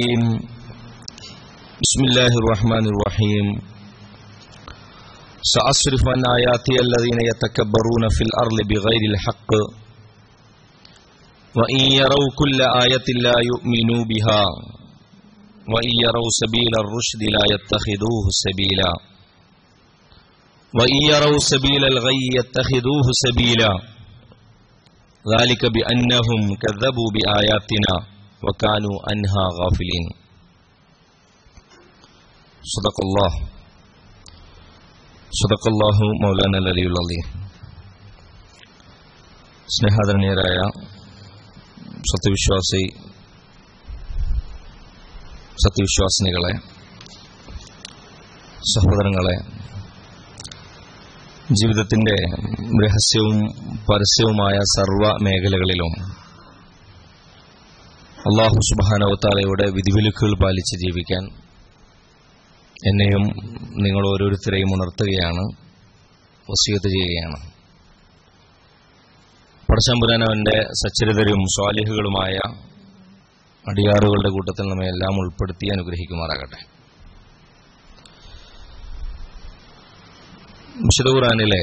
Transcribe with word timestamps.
الرجيم. 0.00 0.22
بسم 1.84 2.00
الله 2.08 2.32
الرحمن 2.42 2.84
الرحيم. 2.92 3.46
سأصرف 5.54 6.02
عن 6.12 6.20
آياتي 6.36 6.74
الذين 6.86 7.20
يتكبرون 7.30 8.04
في 8.16 8.22
الأرض 8.28 8.58
بغير 8.70 9.02
الحق. 9.12 9.50
وإن 11.58 11.82
يروا 12.00 12.28
كل 12.40 12.58
آية 12.84 13.06
لا 13.26 13.36
يؤمنوا 13.50 14.02
بها. 14.12 14.44
وإن 15.72 15.92
يروا 16.04 16.30
سبيل 16.42 16.72
الرشد 16.84 17.22
لا 17.36 17.44
يتخذوه 17.54 18.24
سبيلا. 18.44 18.92
وإن 20.78 21.00
يروا 21.12 21.38
سبيل 21.38 21.82
الغي 21.84 22.22
يتخذوه 22.38 23.06
سبيلا. 23.24 23.72
ذلك 25.32 25.62
بأنهم 25.74 26.40
كذبوا 26.62 27.08
بآياتنا. 27.14 28.19
വക്കാനു 28.42 28.92
അൻഹ 29.10 29.32
ഗാഫിലീൻ 29.58 30.04
സദക്കല്ലാഹ് 32.62 33.38
സദക്കല്ലാഹു 35.30 36.06
മൗലാന 36.22 36.60
അലിയുള്ളി 36.72 37.18
സ്നേഹാദരണീയരായ 39.68 40.58
സത്യവിശ്വാസി 42.12 42.82
സത്യവിശ്വാസിനികളെ 45.64 46.52
സഹോദരങ്ങളെ 48.72 49.36
ജീവിതത്തിന്റെ 51.60 52.16
രഹസ്യവും 52.82 53.38
പരസ്യവുമായ 53.88 54.56
സർവ 54.74 55.04
മേഖലകളിലും 55.26 55.92
അള്ളാഹു 58.20 58.56
സുബാനവത്താലയുടെ 58.68 59.66
വിധിവിലക്കുകൾ 59.70 60.32
പാലിച്ച് 60.42 60.74
ജീവിക്കാൻ 60.76 61.24
എന്നെയും 62.90 63.22
നിങ്ങൾ 63.84 64.02
ഓരോരുത്തരെയും 64.08 64.70
ഉണർത്തുകയാണ് 64.72 65.44
വസീയത്ത് 66.48 66.88
ചെയ്യുകയാണ്. 66.88 67.38
പടശമ്പുരാൻ 69.68 70.22
അവന്റെ 70.24 70.56
സച്ചരിതരും 70.72 71.40
സ്വാലിഹുകളുമായ 71.56 72.34
അടിയാറുകളുടെ 73.68 74.30
കൂട്ടത്തിൽ 74.30 74.66
നമ്മെ 74.70 74.86
എല്ലാം 74.86 75.14
ഉൾപ്പെടുത്തി 75.20 75.66
അനുഗ്രഹിക്കുമാറാകട്ടെ. 75.66 76.60
വിശുദ്ധ 80.84 81.10
ഖുറാനിലെ 81.10 81.62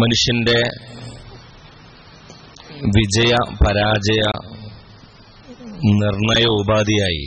മനുഷ്യന്റെ 0.00 0.58
വിജയ 2.82 3.34
പരാജയ 3.64 4.22
നിർണയ 5.84 6.44
ഉപാധിയായി. 6.44 7.26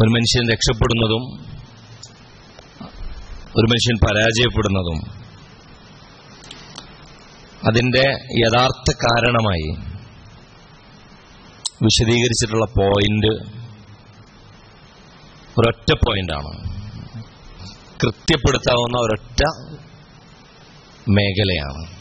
ഒരു 0.00 0.08
മനുഷ്യൻ 0.08 0.50
രക്ഷപ്പെടുന്നതും 0.52 1.48
ഒരു 3.56 3.66
മനുഷ്യൻ 3.66 4.08
പരാജയപ്പെടുന്നതും 4.08 5.18
അതിന്റെ 7.68 8.04
യഥാർത്ഥ 8.38 8.92
കാരണമായി 8.92 9.98
വിശദീകരിച്ചിട്ടുള്ള 11.82 12.66
പോയിന്റ് 12.66 13.58
ഒരൊറ്റ 15.58 15.92
പോയിന്റാണ്. 15.92 16.70
കൃത്യപ്പെടുത്താവുന്ന 18.02 18.98
ഒരൊറ്റ 18.98 19.42
മേഖലയാണ്. 21.08 21.97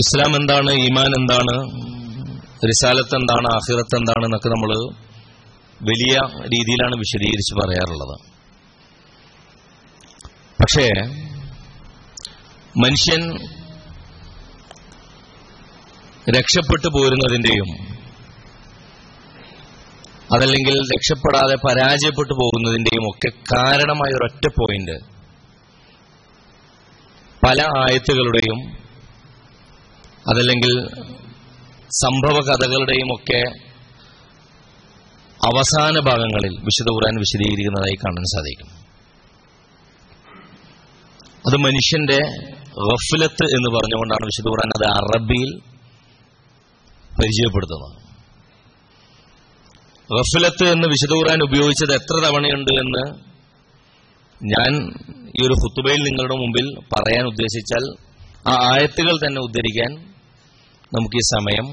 ഇസ്ലാം 0.00 0.36
എന്താണ് 0.36 0.70
ഈമാൻ 0.72 1.10
എന്താണ് 1.20 1.54
റിസാലത്ത് 2.68 3.14
എന്താണ് 3.14 3.46
ആഹിറത്ത് 3.54 3.96
എന്താണ് 3.96 4.24
എന്നൊക്കെ 4.24 4.48
നമ്മൾ 4.48 4.70
വലിയ 5.80 6.14
രീതിയിലാണ് 6.44 6.94
വിശദീകരിച്ച് 6.96 7.54
പറയാറുള്ളത്. 7.54 8.14
പക്ഷേ 10.60 10.86
മനുഷ്യൻ 12.80 13.22
രക്ഷപ്പെട്ടു 16.36 16.88
പോരുന്നതിന്റെയും 16.88 17.70
അതല്ലെങ്കിൽ 20.34 20.76
രക്ഷപ്പെടാതെ 20.94 21.56
പരാജയപ്പെട്ടു 21.66 22.34
പോകുന്നതിന്റെയും 22.34 23.04
ഒക്കെ 23.10 23.30
കാരണമായ 23.54 24.10
ഒരൊറ്റ 24.14 24.46
പോയിന്റ് 24.60 24.96
പല 27.46 27.60
ആയത്തുകളുടെയും 27.78 28.81
അതല്ലെങ്കിൽ 30.30 30.72
സംഭവ 32.02 32.36
കഥകളുടെയും 32.48 33.08
ഒക്കെ 33.14 33.40
അവസാന 35.40 35.94
ഭാഗങ്ങളിൽ 35.98 36.52
വിശുദ്ധ 36.60 36.90
ഖുർആൻ 36.90 37.14
വിശദീകരിക്കുന്നതായി 37.18 37.94
കാണാൻ 37.94 38.24
സാധിക്കും. 38.24 38.68
അത് 41.46 41.56
മനുഷ്യന്റെ 41.56 42.18
റഫ്ലത്ത് 42.90 43.44
എന്ന് 43.56 43.68
പറഞ്ഞുകൊണ്ടാണ് 43.76 44.24
വിശുദ്ധ 44.24 44.48
ഖുർആൻ 44.48 44.70
അത് 44.76 44.86
അറബിയിൽ 44.98 45.50
പരിചയപ്പെടുത്തുന്നത്. 47.18 47.96
റഫ്ലത്ത് 50.18 50.64
എന്ന് 50.64 50.88
വിശുദ്ധ 50.88 51.14
ഖുർആൻ 51.14 51.42
ഉപയോഗിച്ചത് 51.42 51.92
എത്ര 51.94 52.16
തവണയുണ്ട് 52.26 52.72
എന്ന് 52.82 53.04
ഞാൻ 54.40 54.72
ഈ 55.38 55.40
ഒരു 55.46 55.54
ഹുത്തുബയിൽ 55.54 56.00
നിങ്ങളുടെ 56.02 56.36
മുമ്പിൽ 56.42 56.66
പറയാൻ 56.94 57.24
ഉദ്ദേശിച്ചാൽ 57.26 57.84
ആ 58.48 58.54
ആയത്തുകൾ 58.72 59.14
തന്നെ 59.26 59.40
ഉദ്ധരിക്കാൻ 59.40 60.11
നമുക്ക് 60.94 61.16
ഈ 61.16 61.20
സമയം 61.34 61.66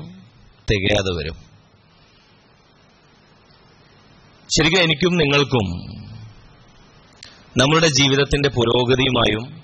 തികയാതെ 0.72 1.18
വരും. 1.18 1.50
ശരിക്കും 4.58 4.82
എനിക്കും 4.82 5.18
നിങ്ങൾക്കും 5.18 5.68
നമ്മളുടെ 7.58 7.88
ജീവിതത്തിന്റെ 7.88 8.50
പുരോഗതിയുമായും 8.50 9.60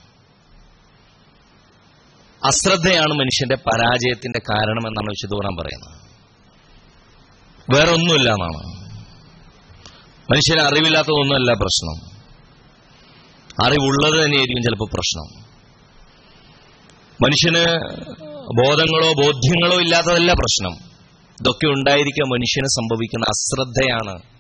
അശ്രദ്ധയാണ് 2.46 3.14
മനുഷ്യന്റെ 3.14 3.56
പരാജയത്തിന്റെ 3.56 4.40
കാരണമെന്നാണ് 4.40 5.08
വിശുദ്ധ 5.10 5.34
പറയുന്നത്. 5.62 6.07
വേറെ 7.74 7.92
ഒന്നുമില്ല 7.92 8.30
എന്നാണ് 8.30 8.78
മനുഷ്യന് 10.32 10.62
അറിവില്ലാത്തതൊന്നുമല്ല 10.62 11.54
പ്രശ്നം. 11.54 12.18
അറിവുള്ളത് 13.66 14.26
തന്നെയായിരിക്കും 14.26 14.64
ചിലപ്പോൾ 14.64 14.90
പ്രശ്നം. 14.94 15.48
മനുഷ്യന് 17.22 17.64
ബോധങ്ങളോ 18.34 19.14
ബോധ്യങ്ങളോ 19.24 19.82
ഇല്ലാത്തതല്ല 19.82 20.34
പ്രശ്നം. 20.34 20.74
ഇതൊക്കെ 21.42 21.68
ഉണ്ടായിരിക്കാം 21.68 22.30
മനുഷ്യന് 22.30 22.66
സംഭവിക്കുന്ന 22.66 23.26
അശ്രദ്ധയാണ് 23.30 24.38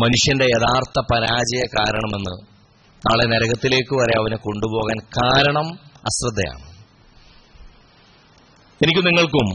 മനുഷ്യന്റെ 0.00 0.44
യഥാർത്ഥ 0.44 1.00
പരാജയ 1.12 1.60
കാരണമെന്ന് 1.78 2.46
നാളെ 2.96 3.24
നരകത്തിലേക്ക് 3.26 3.94
വരെ 3.94 4.20
അവനെ 4.20 4.36
കൊണ്ടുപോകാൻ 4.36 4.98
കാരണം 4.98 5.68
അശ്രദ്ധയാണ്. 5.82 6.70
എനിക്ക് 8.82 9.06
നിങ്ങൾക്കും 9.06 9.48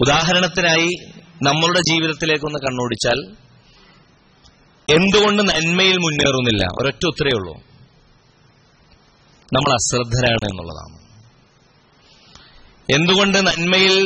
ഉദാഹരണത്തിനായി 0.00 1.17
നമ്മളുടെ 1.42 1.78
ജീവിതത്തിലേക്കൊന്ന് 1.78 2.58
കണ്ണോടിച്ചാൽ 2.58 3.48
എന്തുകൊണ്ട് 4.96 5.42
നന്മയിൽ 5.42 5.96
മുന്നേറുന്നില്ല? 5.96 6.66
ഒരൊറ്റ 6.80 7.06
ഉത്തരേ 7.06 7.30
ഉള്ളൂ. 7.34 7.54
നമ്മൾ 9.52 9.72
അശ്രദ്ധരാണ് 9.72 10.50
എന്നുള്ളതാണ്. 10.50 10.98
എന്തുകൊണ്ട് 12.94 13.38
നന്മയിൽ 13.38 14.04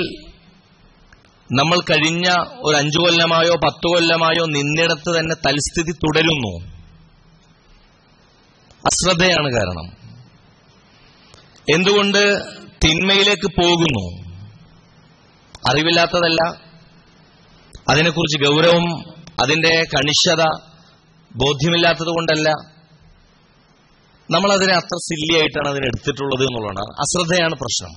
നമ്മൾ 1.53 1.81
കഴിഞ്ഞ 1.81 2.29
ഒരു 2.61 2.76
അഞ്ചു 2.76 2.99
കൊല്ലമായോ 2.99 3.55
പത്തു 3.55 3.88
കൊല്ലമായോ 3.88 4.46
നിന്നിടത്ത് 4.46 5.19
തന്നെ 5.19 5.35
തൽസ്ഥിതി 5.35 5.93
തുടരുന്നു? 5.93 6.67
അശ്രദ്ധയാണ് 8.87 9.52
കാരണം. 9.52 10.02
എന്തുകൊണ്ട് 11.75 12.40
തിന്മയിലേക്ക് 12.85 13.50
പോകുന്നു? 13.61 14.23
അറിവില്ലാത്തതല്ല. 15.70 16.71
അതിനെക്കുറിച്ച് 17.90 18.38
ഗൗരവം 18.44 18.87
അതിന്റെ 19.43 19.73
കണിശത 19.94 20.43
ബോധ്യമില്ലാത്തത് 21.37 22.06
കൊണ്ടല്ല 22.06 22.49
നമ്മൾ 24.31 24.52
അതിനെ 24.52 24.75
അത്ര 24.75 24.96
സില്ലിയായിട്ടാണ് 24.96 25.69
അതിനെ 25.69 25.87
എടുത്തിട്ടുള്ളത് 25.87 26.43
എന്നുള്ളതാണ് 26.43 26.93
അശ്രദ്ധയാണ് 27.00 27.55
പ്രശ്നം. 27.55 27.93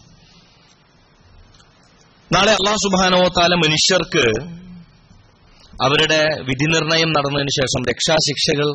നാളെ 2.34 2.52
അള്ളാഹു 2.52 2.76
സുബാനോത്താല 2.76 3.56
മനുഷ്യർക്ക് 3.56 4.26
അവരുടെ 5.84 6.20
വിധി 6.44 6.66
നിർണയം 6.66 7.10
നടന്നതിന് 7.10 7.50
ശേഷം 7.50 7.82
രക്ഷാശിക്ഷകൾ 7.92 8.68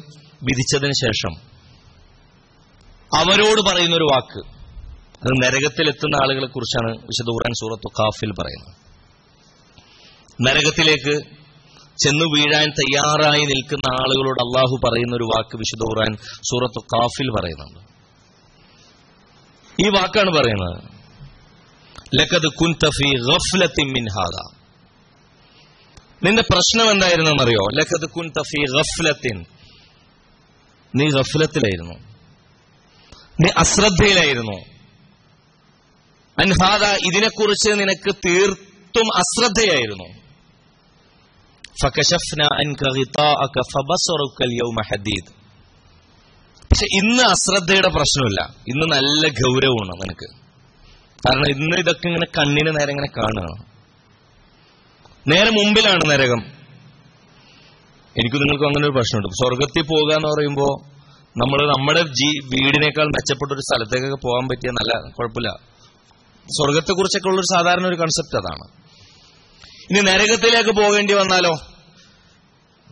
വിധിച്ചതിന് 0.42 0.92
ശേഷം 0.92 1.32
അവരോട് 3.16 3.60
പറയുന്നൊരു 3.70 4.04
വാക്ക്. 4.04 4.40
അത് 5.22 5.32
നരകത്തിലെത്തുന്ന 5.42 6.16
ആളുകളെ 6.22 6.46
കുറിച്ചാണ് 6.46 6.90
വിശദ 6.90 7.28
ഖുർആൻ 7.30 7.52
സൂറത്ത് 7.52 7.88
കാഫിൽ 7.98 8.32
പറയുന്നത്. 8.40 8.89
നരകത്തിലേക്ക് 10.42 11.24
ചെന്നു 12.04 12.24
വീഴാൻ 12.24 12.68
തയ്യാറായി 12.68 13.40
നിൽക്കുന്ന 13.40 13.92
ആളുകളോട് 13.92 14.40
അള്ളാഹു 14.40 14.80
പറയുന്ന 14.84 15.16
ഒരു 15.16 15.24
വാക്ക് 15.24 15.56
വിശുദ്ധ 15.56 15.82
ഖുർആൻ 15.82 16.16
സൂറത്ത് 16.32 16.80
കാഫിൽ 16.80 17.30
പറയുന്നുണ്ട്. 17.30 17.90
ഈ 19.82 19.88
വാക്കാണ് 19.88 20.30
പറയുന്നത്. 20.30 20.82
ലക്കത് 22.20 22.46
കുൻതഫി 22.46 23.16
തഫി 23.16 23.82
മിൻ 23.82 24.08
ഹാദ. 24.08 24.56
നിന്റെ 26.24 26.42
പ്രശ്നം 26.42 26.90
എന്തായിരുന്നെന്നറിയോ? 26.90 27.76
ലക്കത് 27.78 28.10
കുൻതഫി 28.10 28.60
ഗഫ്ലത്തിൻ. 28.76 29.44
നീ 30.96 31.06
ഗഫ്ലത്തിലായിരുന്നു. 31.06 31.94
നീ 33.40 33.48
അശ്രദ്ധയിലായിരുന്നു. 33.56 34.64
അൻഹാദ 36.38 36.84
ഇതിനെക്കുറിച്ച് 36.84 37.70
നിനക്ക് 37.70 38.14
തീർത്തും 38.26 39.16
അശ്രദ്ധയായിരുന്നു. 39.16 40.19
ഫകശഫ്ന 41.82 42.42
അൻക 42.42 42.82
ഗിതാഅക 42.96 43.60
ഫബസറുക 43.74 44.42
അൽയൗമ 44.42 44.80
ഹദീദ് 44.92 45.40
പക്ഷെ 46.70 46.86
ഇന്ന് 46.92 47.22
അശ്രദ്ധയുടെ 47.22 47.88
പ്രശ്നമില്ല. 47.88 48.54
ഇന്ന് 48.68 48.86
നല്ല 48.92 49.28
ഗൗരവമാണ് 49.28 50.02
നിനക്ക്. 50.02 50.28
കാരണം 51.26 51.48
ഇന്ന് 51.50 51.76
ഇതൊക്കെ 51.76 52.06
ഇങ്ങനെ 52.08 52.26
കണ്ണിന് 52.38 52.80
നേരെ 52.80 52.90
ഇങ്ങനെ 52.90 53.08
കാണുകയാണ്. 53.16 53.64
നേരെ 55.28 55.50
മുമ്പിലാണ് 55.50 56.10
നരകം. 56.10 56.40
എനിക്ക് 58.16 58.36
നിങ്ങൾക്കും 58.36 58.66
അങ്ങനെ 58.66 58.84
ഒരു 58.84 58.92
പ്രശ്നമുണ്ട്. 58.92 59.28
സ്വർഗത്തിൽ 59.28 59.82
പോകുക 59.82 60.14
എന്ന് 60.14 60.28
പറയുമ്പോൾ 60.28 60.90
നമ്മൾ 61.38 61.66
നമ്മുടെ 61.66 62.00
ജീ 62.00 62.38
വീടിനേക്കാൾ 62.38 63.04
മെച്ചപ്പെട്ട 63.04 63.52
ഒരു 63.52 63.60
സ്ഥലത്തേക്കൊക്കെ 63.60 64.16
പോകാൻ 64.16 64.48
പറ്റിയ 64.48 64.70
നല്ല 64.70 65.10
കുഴപ്പമില്ല. 65.10 65.50
സ്വർഗത്തെക്കുറിച്ചൊക്കെ 66.46 67.28
ഉള്ളൊരു 67.28 67.54
സാധാരണ 67.54 67.86
ഒരു 67.86 67.94
കൺസെപ്റ്റ് 67.94 68.36
അതാണ്. 68.36 68.80
ഇനി 69.90 70.00
നരകത്തിലേക്ക് 70.00 70.70
പോകേണ്ടി 70.70 71.12
വന്നാലോ? 71.14 71.60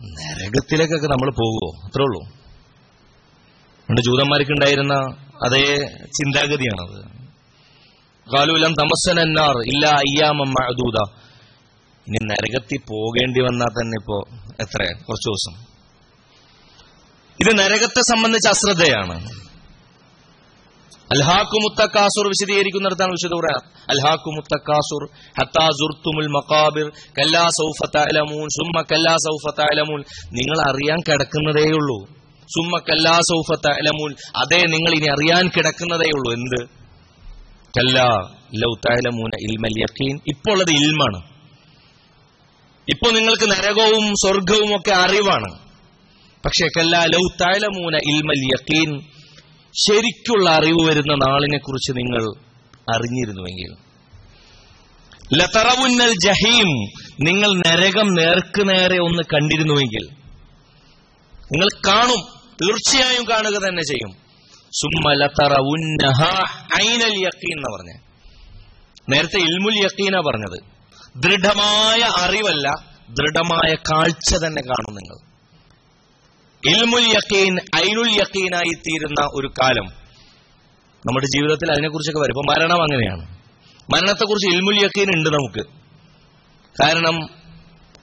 നരകത്തിലേക്കൊക്കെ 0.01 1.07
നമ്മൾ 1.07 1.31
പോകുമോ 1.31 1.83
അത്രേ 1.85 2.03
ഉള്ളൂ. 2.03 2.25
നമ്മുടെ 3.79 4.01
ജൂതന്മാർക്ക് 4.01 4.51
ഉണ്ടായിരുന്ന 4.51 4.93
അതേ 5.45 5.77
ചിന്താഗതിയാണത്. 6.05 7.19
കാലുലം 8.33 8.73
തമസ്സനാർ 8.73 9.57
ഇല്ല 9.65 9.85
അയ്യാമം 9.85 10.49
മഅദൂദ. 10.49 11.09
ഇനി 12.07 12.25
നരകത്തിൽ 12.25 12.77
പോകേണ്ടി 12.77 13.41
വന്നാൽ 13.41 13.81
തന്നെ 13.81 13.97
ഇപ്പോ 14.01 14.27
എത്ര 14.59 15.03
കുറച്ചു 15.07 15.29
ദിവസം. 15.29 15.69
ഇത് 17.39 17.59
നരകത്തെ 17.59 18.01
സംബന്ധിച്ച 18.01 18.47
അശ്രദ്ധയാണ്. 18.47 19.48
അൽഹാക്കുമുത്തക്കാസുർ 21.13 22.25
വിശദീകരിക്കുന്നിടത്താണ് 22.33 23.13
വിശുദ്ധ 23.17 23.35
പറയാം 23.41 23.63
അൽഹാക്കുമുത്തക്കാസുർ 23.93 25.03
ഹത്താ 25.39 25.65
സുർത്തുമുൽ 25.79 26.29
മക്കാബിർ 26.35 26.87
കല്ലാ 27.17 27.45
സൗഫ 27.59 27.79
തഅലമൂൻ 27.95 28.47
സുമ്മ 28.57 28.77
കല്ലാ 28.91 29.13
സൗഫ 29.27 29.45
തഅലമൂൻ. 29.59 30.01
നിങ്ങൾ 30.31 30.57
അറിയാൻ 30.69 30.99
കിടക്കുന്നതേയുള്ളൂ 31.09 31.97
സുമ്മ 32.49 32.73
കല്ലാ 32.89 33.15
സൗഫ 33.31 33.49
തഅലമൂൻ. 33.67 34.11
അതേ 34.41 34.61
നിങ്ങൾ 34.75 34.91
ഇനി 34.99 35.07
അറിയാൻ 35.15 35.43
കിടക്കുന്നതേയുള്ളൂ 35.55 36.29
എന്ത്? 36.37 36.59
കല്ലാ 37.77 38.07
ലൗ 38.61 38.71
തഅലമൂന 38.85 39.31
ഇൽമൽ 39.47 39.75
യഖീൻ. 39.85 40.15
ഇപ്പോൾ 40.33 40.51
ഉള്ളത് 40.51 40.71
ഇൽമാണ്. 40.71 41.19
ഇപ്പൊ 42.87 43.07
നിങ്ങൾക്ക് 43.11 43.47
നരകവും 43.51 44.05
സ്വർഗവും 44.15 44.69
ഒക്കെ 44.77 44.91
അറിവാണ്. 44.91 45.49
പക്ഷേ 46.43 46.65
കല്ലാ 46.77 47.01
ലൗ 47.05 47.23
തഅലമൂന 47.41 47.95
ഇൽമൽ 48.11 48.43
യഖീൻ. 48.53 48.91
ശരിക്കുള്ള 49.73 50.49
അറിവ് 50.49 50.87
വരുന്ന 50.87 51.13
നാളിനെ 51.13 51.57
കുറിച്ച് 51.57 51.91
നിങ്ങൾ 51.91 52.35
അറിഞ്ഞിരുന്നുവെങ്കിൽ. 52.95 53.89
ലതറവുന്നൽ 55.33 56.13
ജഹീം 56.23 56.67
നിങ്ങൾ 57.21 57.47
നരകം 57.67 58.13
നേർക്ക് 58.13 58.69
നേരെ 58.69 58.97
ഒന്ന് 58.99 59.23
കണ്ടിരുന്നുവെങ്കിൽ 59.33 60.19
നിങ്ങൾ 61.51 61.67
കാണും 61.87 62.39
തീർച്ചയായും 62.61 63.29
കാണുക 63.29 63.51
തന്നെ 63.51 63.83
ചെയ്യും. 63.83 64.15
സുമ്മ 64.71 65.13
ലതറവുന്നഹ 65.13 66.43
ഐനൽ 66.81 67.13
യഖീൻ 67.13 67.57
എന്ന് 67.57 67.77
പറഞ്ഞ. 67.77 67.99
നേരത്തെ 69.09 69.37
ഇൽമുൽ 69.37 69.83
യക്കീന 69.83 70.19
പറഞ്ഞത്. 70.19 70.63
ദൃഢമായ 71.17 71.99
അറിവല്ല 71.99 72.71
ദൃഢമായ 73.09 73.75
കാഴ്ച 73.75 74.35
തന്നെ 74.35 74.61
കാണും 74.61 74.95
നിങ്ങൾ. 74.95 75.28
ഇൽമുൽ 76.67 77.03
യക്കീൻ 77.03 77.57
ഐനുൽ 77.75 78.09
യക്കീനായി 78.09 78.73
തീരുന്ന 78.73 79.29
ഒരു 79.33 79.47
കാലം. 79.47 79.85
നമ്മുടെ 81.07 81.25
ജീവിതത്തിൽ 81.25 81.71
അതിനെക്കുറിച്ചൊക്കെ 81.71 82.19
വരും. 82.19 82.31
ഇപ്പൊ 82.31 82.53
മരണം 82.53 82.83
അങ്ങനെയാണ്. 82.83 83.37
മരണത്തെക്കുറിച്ച് 83.93 84.57
ഇൽമുൽ 84.57 84.83
യക്കീൻ 84.83 85.15
ഉണ്ട് 85.15 85.29
നമുക്ക്. 85.29 85.69
കാരണം 86.81 87.15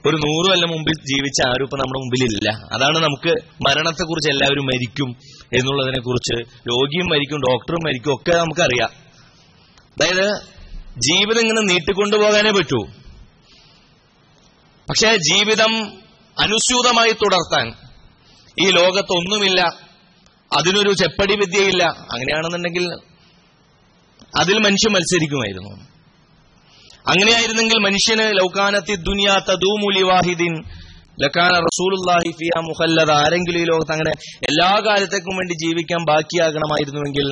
ഒരു 0.05 0.15
നൂറ് 0.15 0.49
കൊല്ലം 0.49 0.69
മുമ്പിൽ 0.69 0.93
ജീവിച്ച 0.93 1.47
ആരും 1.47 1.63
ഇപ്പൊ 1.63 1.77
നമ്മുടെ 1.77 1.99
മുമ്പിലില്ല. 1.99 2.49
അതാണ് 2.73 2.97
നമുക്ക് 2.97 3.29
മരണത്തെക്കുറിച്ച് 3.67 4.29
എല്ലാവരും 4.31 4.65
മരിക്കും 4.65 5.09
എന്നുള്ളതിനെ 5.53 5.99
കുറിച്ച് 5.99 6.59
രോഗിയും 6.69 7.05
മരിക്കും 7.09 7.39
ഡോക്ടറും 7.39 7.79
മരിക്കും 7.85 8.13
ഒക്കെ 8.13 8.37
നമുക്കറിയാം. 8.37 8.89
അതായത് 9.87 10.41
ജീവിതം 10.97 11.41
ഇങ്ങനെ 11.41 11.61
നീട്ടിക്കൊണ്ടുപോകാനേ 11.61 12.51
പറ്റൂ. 12.51 12.85
പക്ഷേ 14.89 15.15
ജീവിതം 15.15 15.87
അനുസ്യൂതമായി 16.39 17.11
തുടർത്താൻ 17.11 17.86
ഈ 18.63 18.69
ലോകത്തൊന്നുമില്ല. 18.69 19.61
അതിനൊരു 20.57 20.93
ചെപ്പടി 20.93 21.35
വിദ്യയില്ല. 21.35 21.83
അങ്ങനെയാണെന്നുണ്ടെങ്കിൽ 21.83 22.85
അതിൽ 24.39 24.55
മനുഷ്യൻ 24.57 24.91
മത്സരിക്കുമായിരുന്നു. 24.93 25.73
അങ്ങനെയായിരുന്നെങ്കിൽ 27.07 27.77
മനുഷ്യന് 27.77 28.25
ലൗകാനത്തി 28.39 28.95
ദുനിയാ 28.95 29.35
തദൂമുലി 29.49 30.01
വാഹിദിൻ 30.01 30.63
ലക്കാന 31.21 31.53
റസൂലുല്ലാഹി 31.59 32.31
ഫിയ 32.31 32.59
മുഹല്ലദ 32.59 33.11
ആരെങ്കിലും 33.11 33.59
ഈ 33.59 33.63
ലോകത്ത് 33.63 33.91
അങ്ങനെ 33.91 34.11
എല്ലാ 34.43 34.81
കാലത്തേക്കും 34.85 35.35
വേണ്ടി 35.37 35.53
ജീവിക്കാൻ 35.53 36.01
ബാക്കിയാകണമായിരുന്നുവെങ്കിൽ 36.03 37.27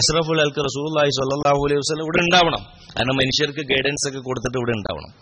അഷ്റഫുൽ 0.00 0.40
അൽക്ക് 0.40 0.60
റസൂല്ലാഹി 0.68 1.10
സ്വല്ലല്ലാഹു 1.18 1.60
അലൈഹി 1.66 1.78
വസ്ലം 1.78 2.04
ഇവിടെ 2.04 2.22
ഉണ്ടാവണം. 2.22 2.62
കാരണം 2.96 3.16
മനുഷ്യർക്ക് 3.16 3.62
ഗൈഡൻസ് 3.72 4.08
ഒക്കെ 4.08 4.18
കൊടുത്തിട്ട് 4.18 4.58
ഇവിടെ 4.58 4.72
ഉണ്ടാവണം. 4.72 5.12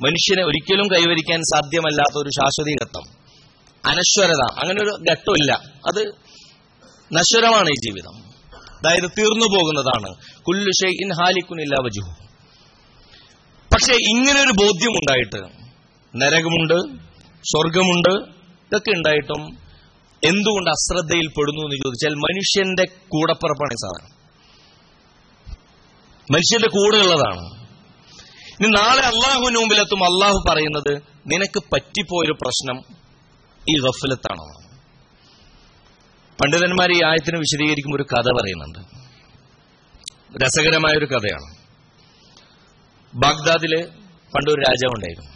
മനുഷ്യനെ 0.01 0.43
ഒരിക്കലും 0.43 0.87
കൈവരിക്കാൻ 0.87 1.41
സാധ്യമല്ലാത്ത 1.41 2.17
ഒരു 2.17 2.29
ശാശ്വതീകത്വം 2.29 3.05
അനശ്വരത 3.85 4.43
അങ്ങനെ 4.63 4.83
ഒരു 4.83 5.03
ഘട്ടമില്ല. 5.11 5.51
അത് 5.87 6.01
നശ്വരമാണ് 7.13 7.69
ഈ 7.69 7.73
ജീവിതം. 7.73 8.15
അതായത് 8.79 9.11
തീർന്നു 9.19 9.45
പോകുന്നതാണ്. 9.45 10.15
കുല്ലു 10.41 10.71
ഷൈഇൻ 10.83 11.13
ഹാലിക്കുനില്ല 11.13 11.75
വജുഹു 11.79 12.11
പക്ഷെ 13.73 13.93
ഇങ്ങനെ 13.93 14.41
ഒരു 14.41 14.53
ബോധ്യം 14.63 14.91
ഉണ്ടായിട്ട് 14.91 15.39
നരകമുണ്ട് 16.15 16.77
സ്വർഗമുണ്ട് 17.41 18.13
ഇതൊക്കെ 18.67 18.91
ഉണ്ടായിട്ടും 18.91 19.66
എന്തുകൊണ്ട് 20.23 20.69
അശ്രദ്ധയിൽ 20.69 21.27
പെടുന്നു 21.27 21.61
എന്ന് 21.61 21.75
ചോദിച്ചാൽ 21.75 22.13
മനുഷ്യന്റെ 22.13 22.85
കൂടപ്പുറപ്പാണ് 23.09 23.73
ഈ 23.73 23.75
സാധനം. 23.75 24.17
മനുഷ്യന്റെ 26.31 26.67
കൂടുള്ളതാണ് 26.67 27.67
ഇനി 28.63 28.67
നാളെ 28.67 29.01
അള്ളാഹുവിന് 29.01 29.57
മുമ്പിലെത്തും 29.57 30.03
അള്ളാഹു 30.03 30.43
പറയുന്നത് 30.49 31.01
നിനക്ക് 31.27 31.63
പറ്റിപ്പോയൊരു 31.73 32.31
പ്രശ്നം 32.31 32.77
ഈ 33.69 33.79
ഗഫലത്താണോ? 33.79 34.67
പണ്ഡിതന്മാർ 36.41 36.91
ഈ 36.91 37.03
ആയത്തിന് 37.03 37.37
വിശദീകരിക്കുമ്പോൾ 37.37 37.97
ഒരു 37.97 38.05
കഥ 38.13 38.31
പറയുന്നുണ്ട്. 38.31 38.79
രസകരമായ 40.43 40.97
ഒരു 40.97 41.05
കഥയാണ്. 41.05 41.57
ബാഗ്ദാദിലെ 43.13 43.85
പണ്ടൊരു 44.35 44.61
രാജാവ് 44.61 44.93
ഉണ്ടായിരുന്നു 44.95 45.31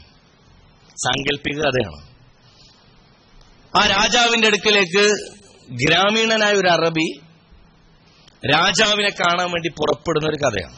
സാങ്കല്പിക 0.90 1.62
കഥയാണ്. 1.62 2.11
ആ 3.74 3.82
രാജാവിന്റെ 3.88 4.48
അടുക്കലേക്ക് 4.48 5.04
ഗ്രാമീണനായ 5.70 6.54
ഒരു 6.54 6.68
അറബി 6.68 7.08
രാജാവിനെ 8.46 9.10
കാണാൻ 9.10 9.52
വേണ്ടി 9.52 9.70
പുറപ്പെടുന്ന 9.70 10.28
ഒരു 10.28 10.36
കഥയാണ്. 10.36 10.78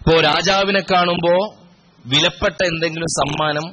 ഇപ്പോ 0.00 0.20
രാജാവിനെ 0.20 0.80
കാണുമ്പോ 0.80 1.34
വിലപ്പെട്ട 2.04 2.62
എന്തെങ്കിലും 2.62 3.06
സമ്മാനം 3.06 3.66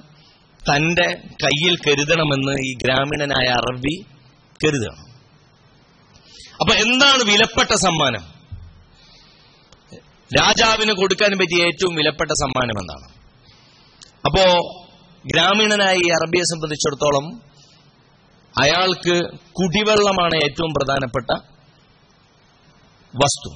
തന്റെ 0.61 1.07
കയ്യിൽ 1.43 1.75
കരുതണമെന്ന് 1.87 2.51
ഈ 2.51 2.71
ഗ്രാമീണനായ 2.83 3.47
അറബി 3.49 3.95
കരുതണം 4.63 5.03
അപ്പൊ 6.61 6.73
എന്താണ് 6.75 7.23
വിലപ്പെട്ട 7.23 7.71
സമ്മാനം? 7.71 8.23
രാജാവിന് 10.31 10.93
കൊടുക്കാൻ 10.93 11.31
പറ്റിയ 11.31 11.67
ഏറ്റവും 11.67 11.95
വിലപ്പെട്ട 11.95 12.31
സമ്മാനം 12.31 12.79
എന്താണ്? 12.79 13.07
അപ്പോ 14.25 14.43
ഗ്രാമീണനായ 15.27 15.95
ഈ 15.95 16.09
അറബിയെ 16.09 16.43
സംബന്ധിച്ചിടത്തോളം 16.43 17.25
അയാൾക്ക് 18.61 19.15
കുടിവെള്ളമാണ് 19.51 20.35
ഏറ്റവും 20.35 20.71
പ്രധാനപ്പെട്ട 20.73 21.29
വസ്തു. 23.13 23.49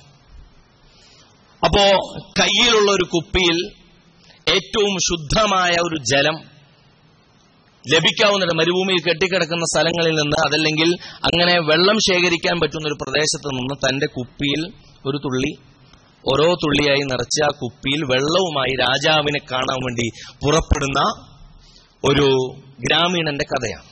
അപ്പോ 1.64 1.84
കയ്യിലുള്ള 2.40 2.92
ഒരു 2.92 3.04
കുപ്പിയിൽ 3.04 3.58
ഏറ്റവും 4.48 4.94
ശുദ്ധമായ 5.10 5.72
ഒരു 5.72 5.98
ജലം 6.04 6.38
ലഭിക്കാവുന്ന 7.94 8.54
മരുഭൂമിയിൽ 8.54 9.02
കെട്ടിക്കിടക്കുന്ന 9.08 9.66
സ്ഥലങ്ങളിൽ 9.66 10.16
നിന്ന് 10.16 10.38
അതല്ലെങ്കിൽ 10.38 10.90
അങ്ങനെ 11.24 11.60
വെള്ളം 11.60 11.98
ശേഖരിക്കാൻ 12.00 12.60
പറ്റുന്ന 12.60 12.88
ഒരു 12.88 12.98
പ്രദേശത്ത് 13.04 13.50
നിന്ന് 13.50 13.76
തന്റെ 13.86 14.06
കുപ്പിയിൽ 14.06 14.62
ഒരു 15.06 15.18
തുള്ളി 15.18 15.52
ഓരോ 16.26 16.54
തുള്ളിയായി 16.54 17.00
നിറച്ച 17.00 17.40
കുപ്പിയിൽ 17.62 18.02
വെള്ളവുമായി 18.04 18.74
രാജാവിനെ 18.76 19.40
കാണാൻ 19.52 19.80
വേണ്ടി 19.86 20.08
പുറപ്പെടുന്ന 20.46 21.00
ഒരു 22.10 22.56
ഗ്രാമീണന്റെ 22.80 23.46
കഥയാണ്. 23.46 23.92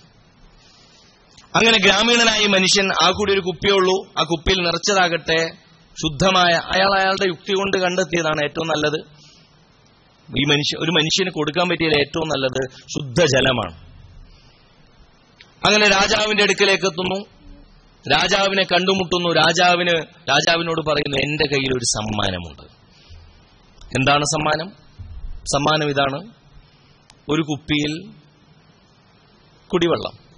അങ്ങനെ 1.55 1.77
ഗ്രാമീണനായ 1.77 2.47
മനുഷ്യൻ 2.47 2.91
ആ 3.03 3.09
കൂടി 3.09 3.33
ഒരു 3.33 3.39
കുപ്പിയുള്ളൂ 3.39 4.07
ആ 4.19 4.23
കുപ്പിയിൽ 4.23 4.65
നിറച്ചതാകട്ടെ 4.65 5.47
ശുദ്ധമായ 5.89 6.51
അയാൾ 6.51 6.99
അയാളുടെ 6.99 7.27
യുക്തി 7.27 7.53
കൊണ്ട് 7.53 7.77
കണ്ടെത്തിയതാണ് 7.77 8.43
ഏറ്റവും 8.43 8.67
നല്ലത്. 8.67 9.19
ഈ 10.37 10.43
മനുഷ്യ 10.49 10.77
ഒരു 10.79 10.91
മനുഷ്യന് 10.91 11.29
കൊടുക്കാൻ 11.29 11.69
പറ്റിയ 11.69 11.87
ഏറ്റവും 11.87 12.27
നല്ലത് 12.27 12.77
ശുദ്ധജലമാണ് 12.81 13.89
അങ്ങനെ 15.67 15.87
രാജാവിന്റെ 15.87 16.43
അടുക്കലേക്ക് 16.43 16.85
എത്തുന്നു. 16.85 17.25
രാജാവിനെ 18.15 18.63
കണ്ടുമുട്ടുന്നു. 18.63 19.29
രാജാവിന് 19.29 19.97
രാജാവിനോട് 20.29 20.81
പറയുന്നു 20.81 21.17
എന്റെ 21.17 21.45
കയ്യിൽ 21.45 21.71
ഒരു 21.71 21.85
സമ്മാനമുണ്ട്. 21.85 22.61
എന്താണ് 23.97 24.23
സമ്മാനം? 24.23 24.69
സമ്മാനം 25.43 25.89
ഇതാണ്. 25.89 26.38
ഒരു 27.29 27.41
കുപ്പിയിൽ 27.41 28.11
കുടിവെള്ളം. 29.67 30.29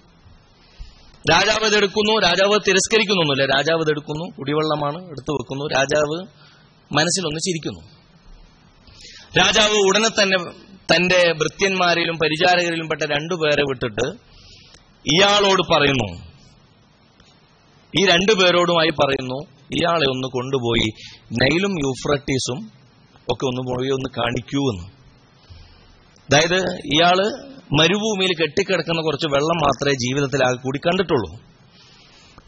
രാജാവ് 1.31 1.65
ഇതെടുക്കുന്നു 1.65 2.19
രാജാവ് 2.19 2.59
തിരസ്കരിക്കുന്നൊന്നുമില്ല 2.67 3.45
രാജാവ് 3.45 3.81
ഇതെടുക്കുന്നു 3.81 4.35
കുടിവെള്ളമാണ് 4.39 5.05
എടുത്തു 5.05 5.31
വെക്കുന്നു 5.31 5.65
രാജാവ് 5.67 6.27
മനസ്സിലൊന്ന് 6.93 7.39
ചിരിക്കുന്നു. 7.39 7.81
രാജാവ് 9.37 9.73
ഉടനെ 9.73 10.09
തന്നെ 10.09 10.51
തന്റെ 10.95 11.33
ഭൃത്യന്മാരിലും 11.33 12.15
പരിചാരകരിലും 12.15 12.87
പെട്ട 12.89 13.01
രണ്ടുപേരെ 13.01 13.61
വിട്ടിട്ട് 13.61 14.07
ഇയാളോട് 15.13 15.73
പറയുന്നു. 15.73 16.31
ഈ 17.99 18.05
രണ്ടുപേരോടുമായി 18.05 18.89
പറയുന്നു 18.89 19.39
ഇയാളെ 19.71 20.05
ഒന്ന് 20.05 20.27
കൊണ്ടുപോയി 20.27 20.89
നൈലും 21.41 21.71
യൂഫ്രട്ടീസും 21.71 22.59
ഒക്കെ 23.31 23.45
ഒന്ന് 23.45 23.61
പോയി 23.71 23.89
ഒന്ന് 23.89 24.09
കാണിക്കൂ 24.17 24.61
എന്ന്. 24.71 25.00
അതായത് 26.31 26.59
ഇയാൾ 26.73 27.17
മരുഭൂമിയിൽ 27.79 28.41
കെട്ടിക്കിടക്കുന്ന 28.41 29.01
കുറച്ച് 29.01 29.25
വെള്ളം 29.25 29.57
മാത്രമേ 29.57 29.93
ജീവിതത്തിൽ 29.93 30.43
ആകെ 30.45 30.55
കൂടി 30.55 30.79
കണ്ടിട്ടുള്ളൂ. 30.87 31.39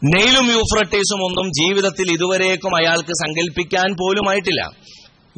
നെയിലും 0.06 0.46
യൂഫ്രട്ടീസും 0.46 1.26
ഒന്നും 1.26 1.48
ജീവിതത്തിൽ 1.48 2.12
ഇതുവരേക്കും 2.12 2.76
അയാൾക്ക് 2.76 3.14
സങ്കല്പിക്കാൻ 3.14 3.94
പോലുമായിട്ടില്ല. 3.94 4.62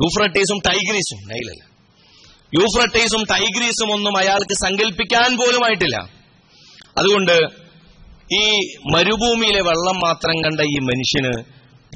യൂഫ്രട്ടീസും 0.03 0.59
ടൈഗ്രീസും 0.67 1.27
നെയിലല്ല. 1.27 1.75
യൂഫ്രട്ടീസും 2.53 3.23
ടൈഗ്രീസും 3.31 3.93
ഒന്നും 3.93 4.17
അയാൾക്ക് 4.17 4.53
സങ്കല്പിക്കാൻ 4.53 5.37
പോലുമായിട്ടില്ല. 5.37 5.97
അതുകൊണ്ട് 6.97 7.65
ഈ 8.33 8.59
മരുഭൂമിയിലെ 8.93 9.61
വെള്ളം 9.61 9.95
മാത്രം 9.95 10.41
കണ്ട 10.43 10.59
ഈ 10.61 10.79
മനുഷ്യന് 10.81 11.43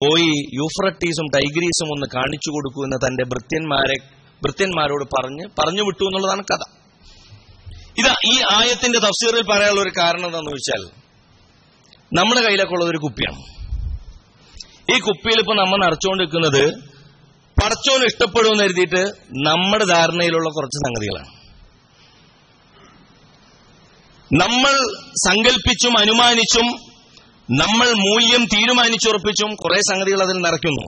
പോയി 0.01 0.45
യൂഫ്രട്ടീസും 0.55 1.27
ടൈഗ്രീസും 1.35 1.87
ഒന്ന് 1.87 2.07
കാണിച്ചു 2.15 2.49
കൊടുക്കൂ 2.51 2.83
എന്ന് 2.83 2.97
തന്റെ 3.07 3.23
ഭൃത്യന്മാരെ 3.23 4.18
ഭൃത്യന്മാരോട് 4.43 5.05
പറഞ്ഞ് 5.05 5.45
പറഞ്ഞു 5.59 5.83
വിട്ടു 5.83 6.03
എന്നുള്ളതാണ് 6.03 6.43
കഥ. 6.43 6.63
ഇതാ 7.97 8.15
ഈ 8.25 8.41
ആയത്തിന്റെ 8.51 8.99
തഫ്സീറിൽ 8.99 9.43
പറയാനുള്ള 9.51 9.81
ഒരു 9.81 9.91
കാരണം 9.97 10.25
എന്താണെന്ന് 10.25 10.51
വെച്ചാൽ 10.51 10.83
നമ്മുടെ 12.13 12.41
കയ്യിലൊക്കെ 12.41 12.73
ഉള്ളത് 12.73 12.89
ഒരു 12.89 12.97
കുപ്പിയാണ്. 12.97 13.41
ഈ 14.95 14.99
കുപ്പിയിൽ 14.99 15.39
ഇപ്പൊ 15.39 15.53
നമ്മൾ 15.53 15.85
നിറച്ചുകൊണ്ടിരിക്കുന്നത് 15.85 16.89
പടച്ചോന് 17.63 18.05
ഇഷ്ടപ്പെടുമെന്ന് 18.05 18.63
കരുതിയിട്ട് 18.63 19.01
നമ്മുടെ 19.31 19.85
ധാരണയിലുള്ള 19.85 20.49
കുറച്ച് 20.49 20.77
സംഗതികളാണ്. 20.77 21.39
നമ്മൾ 24.31 24.73
സങ്കല്പിച്ചും 25.27 25.97
അനുമാനിച്ചും 25.99 26.67
നമ്മൾ 27.59 27.87
മൂല്യം 27.91 28.45
തീരുമാനിച്ചുറപ്പിച്ചും 28.45 29.55
കുറെ 29.55 29.79
സംഗതികൾ 29.79 30.21
അതിൽ 30.21 30.37
നിറയ്ക്കുന്നു. 30.37 30.85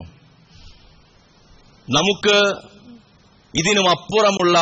നമുക്ക് 1.88 2.36
ഇതിനും 3.54 3.90
അപ്പുറമുള്ള 3.90 4.58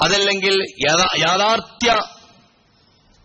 അതല്ലെങ്കിൽ 0.00 0.54
യഥാ- 0.88 1.20
യാഥാർത്ഥ്യ 1.20 1.98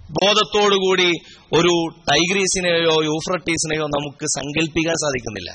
ബോധത്തോടുകൂടി 0.10 1.12
ഒരു 1.54 2.02
ടൈഗ്രീസിനെയോ 2.12 3.04
യൂഫ്രട്ടീസിനെയോ 3.04 3.88
നമുക്ക് 3.88 4.26
സങ്കല്പിക്കാൻ 4.26 4.94
സാധിക്കുന്നില്ല. 4.94 5.52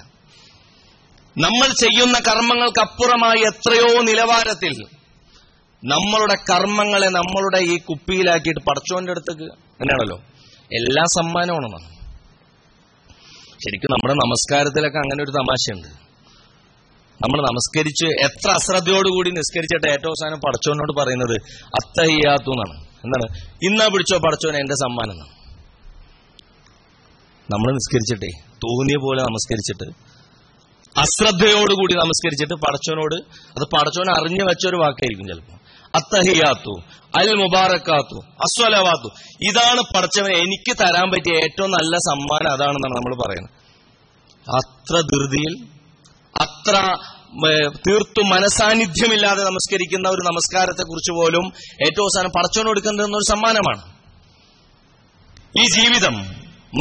നമ്മൾ 1.39 1.67
ചെയ്യുന്ന 1.69 2.19
കർമ്മങ്ങൾക്കപ്പുറമായി 2.19 3.41
എത്രയോ 3.41 4.03
നിലവാരത്തിൽ 4.03 4.87
നമ്മളുടെ 5.85 6.35
കർമ്മങ്ങളെ 6.51 7.07
നമ്മളുടെ 7.07 7.59
ഈ 7.59 7.79
കുപ്പിയിലാക്കിയിട്ട് 7.79 8.61
പടച്ചോന്റെ 8.61 9.11
അടുത്തേക്ക് 9.11 9.43
അങ്ങനെയാണല്ലോ 9.43 10.17
എല്ലാ 10.77 11.05
സമ്മാനമാണെന്നാണ് 11.05 12.01
ശരിക്കും 13.59 13.93
നമ്മുടെ 13.93 14.15
നമസ്കാരത്തിലൊക്കെ 14.15 14.99
അങ്ങനെ 14.99 15.25
ഒരു 15.25 15.31
തമാശയുണ്ട്. 15.31 16.10
നമ്മൾ 17.23 17.39
നമസ്കരിച്ച് 17.41 18.07
എത്ര 18.27 18.49
അശ്രദ്ധയോടുകൂടി 18.51 19.31
നിസ്കരിച്ചിട്ട് 19.31 19.87
ഏറ്റവും 19.87 20.13
അവസാനം 20.13 20.39
പടച്ചോനോട് 20.39 20.93
പറയുന്നത് 21.01 21.35
അത്തയ്യാത്തു 21.81 22.51
എന്നാണ്. 22.51 22.75
എന്താണ്? 23.05 23.27
ഇന്നാ 23.63 23.87
പിടിച്ചോ 23.87 24.19
പടച്ചോനെ 24.19 24.59
എന്റെ 24.59 24.75
സമ്മാനം 24.75 25.19
നമ്മൾ 27.51 27.69
നിസ്കരിച്ചിട്ടേ 27.79 28.31
തോന്നിയ 28.65 28.97
പോലെ 28.97 29.23
നമസ്കരിച്ചിട്ട് 29.23 29.87
അശ്രദ്ധയോടുകൂടി 30.97 31.95
നമസ്കരിച്ചിട്ട് 31.95 32.55
പടച്ചോനോട് 32.55 33.17
അത് 33.57 33.65
പടച്ചോൻ 33.75 34.09
അറിഞ്ഞു 34.11 34.45
വെച്ച 34.45 34.67
ഒരു 34.67 34.77
വാക്കായിരിക്കും 34.77 35.27
ചിലപ്പോൾ. 35.29 35.57
അത്തഹിയാത്തു 35.95 36.75
അൽ 37.21 37.31
മുബാറക്കാത്തു 37.35 38.19
അസ്വലവാത്തു. 38.47 39.09
ഇതാണ് 39.51 39.81
പടച്ചവൻ 39.95 40.33
എനിക്ക് 40.33 40.73
തരാൻ 40.81 41.07
പറ്റിയ 41.11 41.33
ഏറ്റവും 41.37 41.71
നല്ല 41.71 41.97
സമ്മാനം 42.09 42.51
അതാണെന്നാണ് 42.53 42.97
നമ്മൾ 42.97 43.15
പറയുന്നത്. 43.23 43.55
അത്ര 44.47 44.95
ധൃതിയിൽ 45.13 45.55
അത്ര 46.35 46.75
തീർത്തും 47.89 48.29
മനസാന്നിധ്യമില്ലാതെ 48.29 49.43
നമസ്കരിക്കുന്ന 49.45 50.09
ഒരു 50.09 50.23
നമസ്കാരത്തെ 50.23 50.83
കുറിച്ച് 50.83 51.13
പോലും 51.13 51.45
ഏറ്റവും 51.83 52.05
അവസാനം 52.05 52.31
പടച്ചോന് 52.37 52.67
കൊടുക്കുന്നത് 52.67 53.07
ഒരു 53.07 53.31
സമ്മാനമാണ്. 53.31 53.83
ഈ 55.61 55.65
ജീവിതം 55.65 56.15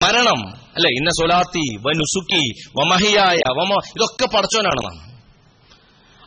മരണം 0.03 0.39
അല്ലെ? 0.75 0.89
ഇന്ന 0.89 1.09
സൊലാത്തി 1.09 1.75
വനുസുക്കി 1.87 2.41
വമഹിയായ 2.79 3.37
വമ 3.57 3.73
ഇതൊക്കെ 3.95 4.37
പടച്ചോനാണ് 4.37 4.81
നാം 4.85 5.09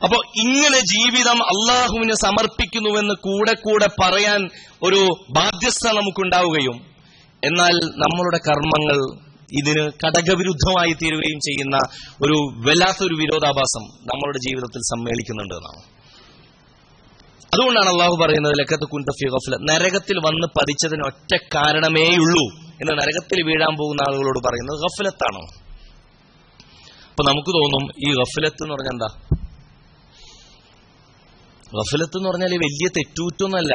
അപ്പോ 0.05 0.17
ഇങ്ങനെ 0.37 0.79
ജീവിതം 0.81 1.39
അള്ളാഹുവിന് 1.45 2.15
സമർപ്പിക്കുന്നുവെന്ന് 2.15 3.15
കൂടെ 3.15 3.53
കൂടെ 3.53 3.89
പറയാൻ 4.03 4.51
ഒരു 4.83 5.01
ബാധ്യസ്ഥ 5.31 5.89
നമുക്കുണ്ടാവുകയും 5.89 6.79
എന്നാൽ 7.45 7.75
നമ്മളുടെ 7.75 8.39
കർമ്മങ്ങൾ 8.49 8.99
ഇതിന് 9.59 9.91
ഘടകവിരുദ്ധമായി 10.05 10.93
തീരുകയും 10.93 11.39
ചെയ്യുന്ന 11.39 11.77
ഒരു 12.23 12.33
വല്ലാത്തൊരു 12.69 13.15
വിരോധാഭാസം 13.15 13.83
നമ്മളുടെ 13.83 14.39
ജീവിതത്തിൽ 14.39 14.81
സമ്മേളിക്കുന്നുണ്ട് 14.81 15.55
എന്നാണ്. 15.55 16.03
അതുകൊണ്ടാണ് 17.55 17.89
അള്ളാഹു 17.89 18.17
പറയുന്നത് 18.17 18.53
ലക്കത്ത് 18.59 18.85
കുന്തഫി 18.85 19.29
ഗഫ്ല. 19.29 19.73
നരകത്തിൽ 19.73 20.17
വന്ന് 20.17 20.47
പതിച്ചതിന് 20.47 21.03
ഒറ്റ 21.07 21.37
കാരണമേയുള്ളൂ 21.55 22.63
എന്ന് 22.63 22.93
നരകത്തിൽ 22.93 23.43
വീഴാൻ 23.43 23.77
പോകുന്ന 23.77 24.03
ആളുകളോട് 24.09 24.39
പറയുന്നത് 24.39 24.79
ഗഫലത്താണ്. 24.79 25.43
അപ്പൊ 27.11 27.25
നമുക്ക് 27.31 27.49
തോന്നും 27.49 28.09
ഈ 28.09 28.13
ഗഫലത്ത് 28.13 28.63
എന്ന് 28.63 28.75
പറഞ്ഞാൽ 28.75 28.93
എന്താ? 28.93 29.39
ഗഫലത്ത് 31.75 32.17
എന്ന് 32.17 32.29
പറഞ്ഞാൽ 32.29 32.49
വലിയ 32.49 32.89
തെറ്റൂറ്റൊന്നല്ല. 32.97 33.73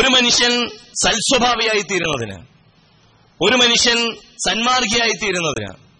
ഒരു 0.00 0.08
മനുഷ്യൻ 0.08 0.68
സൽസ്വഭാവിയായി 1.04 1.80
തീരുന്നതിന് 1.80 2.49
ഒരു 3.42 3.56
മനുഷ്യൻ 3.56 4.16
സന്മാർഗിയായി 4.46 5.12
തീരുന്നതിന് 5.22 5.90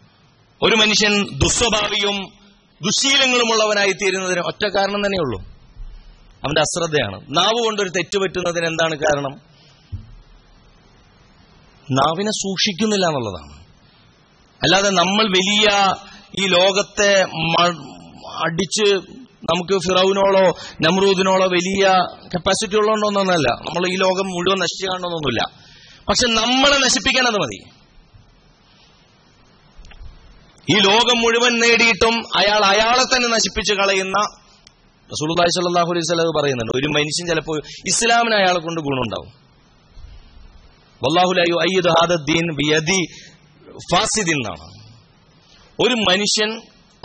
ഒരു 0.62 0.76
മനുഷ്യൻ 0.76 1.38
ദുസ്വഭാവിയും 1.38 2.16
ദുശീലങ്ങളുമുള്ളവനായി 2.84 3.92
തീരുന്നതിന് 3.92 4.40
ഒറ്റ 4.40 4.66
കാരണം 4.76 4.94
തന്നെയുള്ളൂ. 4.94 5.40
അവന്റെ 6.44 6.60
അശ്രദ്ധയാണ്. 6.60 7.36
നാവ് 7.36 7.64
കൊണ്ടൊരു 7.64 7.88
തെറ്റുപറ്റുന്നതിന് 7.88 8.66
എന്താണ് 8.66 8.94
കാരണം? 8.94 9.32
നാവിനെ 11.90 12.30
സൂക്ഷിക്കുന്നില്ല 12.30 13.06
എന്നുള്ളതാണ്. 13.06 13.60
അല്ലാതെ 14.62 14.90
നമ്മൾ 14.90 15.24
വലിയ 15.24 15.94
ഈ 16.42 16.46
ലോകത്തെ 16.46 17.20
അടിച്ച് 18.44 18.94
നമുക്ക് 19.40 19.72
ഫിറൌനോളോ 19.72 20.58
നമ്രൂദിനോളോ 20.86 21.46
വലിയ 21.46 21.86
കപ്പാസിറ്റി 22.34 22.76
ഉള്ളതുകൊണ്ടൊന്നല്ല 22.76 23.52
നമ്മൾ 23.52 23.88
ഈ 23.88 23.96
ലോകം 23.96 24.26
മുഴുവൻ 24.26 24.58
നശിച്ചു 24.58 24.86
കാണണമെന്നൊന്നുമില്ല 24.86 25.69
പക്ഷെ 26.10 26.26
നമ്മളെ 26.26 26.76
നശിപ്പിക്കാൻ 26.76 27.26
അത് 27.26 27.34
മതി. 27.34 27.58
ഈ 30.72 30.78
ലോകം 30.78 31.18
മുഴുവൻ 31.18 31.60
നേടിയിട്ടും 31.60 32.14
അയാൾ 32.36 32.64
അയാളെ 32.64 33.04
തന്നെ 33.04 33.28
നശിപ്പിച്ചു 33.28 33.74
കളയുന്ന 33.74 34.18
റസൂലുള്ളാഹി 35.12 35.50
സ്വല്ലല്ലാഹു 35.54 35.90
അലൈഹി 35.90 36.04
വസല്ലം 36.06 36.42
പറയുന്നുണ്ട്. 36.42 36.72
ഒരു 36.78 36.88
മനുഷ്യൻ 36.88 37.28
ചിലപ്പോൾ 37.28 37.62
ഇസ്ലാമിന് 37.88 38.34
അയാളെ 38.34 38.58
കൊണ്ട് 38.58 38.80
ഗുണമുണ്ടാവും. 38.80 39.30
വല്ലാഹുലായു 41.04 41.80
ലാ 41.80 41.92
ഹാദദ്ദീൻ 41.92 41.92
ഹാദ 42.00 42.14
ദീൻ 42.14 42.54
ബിയദി 42.54 43.00
ഫാസിദിൻ 43.92 44.34
എന്നാണ്. 44.34 44.66
ഒരു 45.80 45.94
മനുഷ്യൻ 45.94 46.50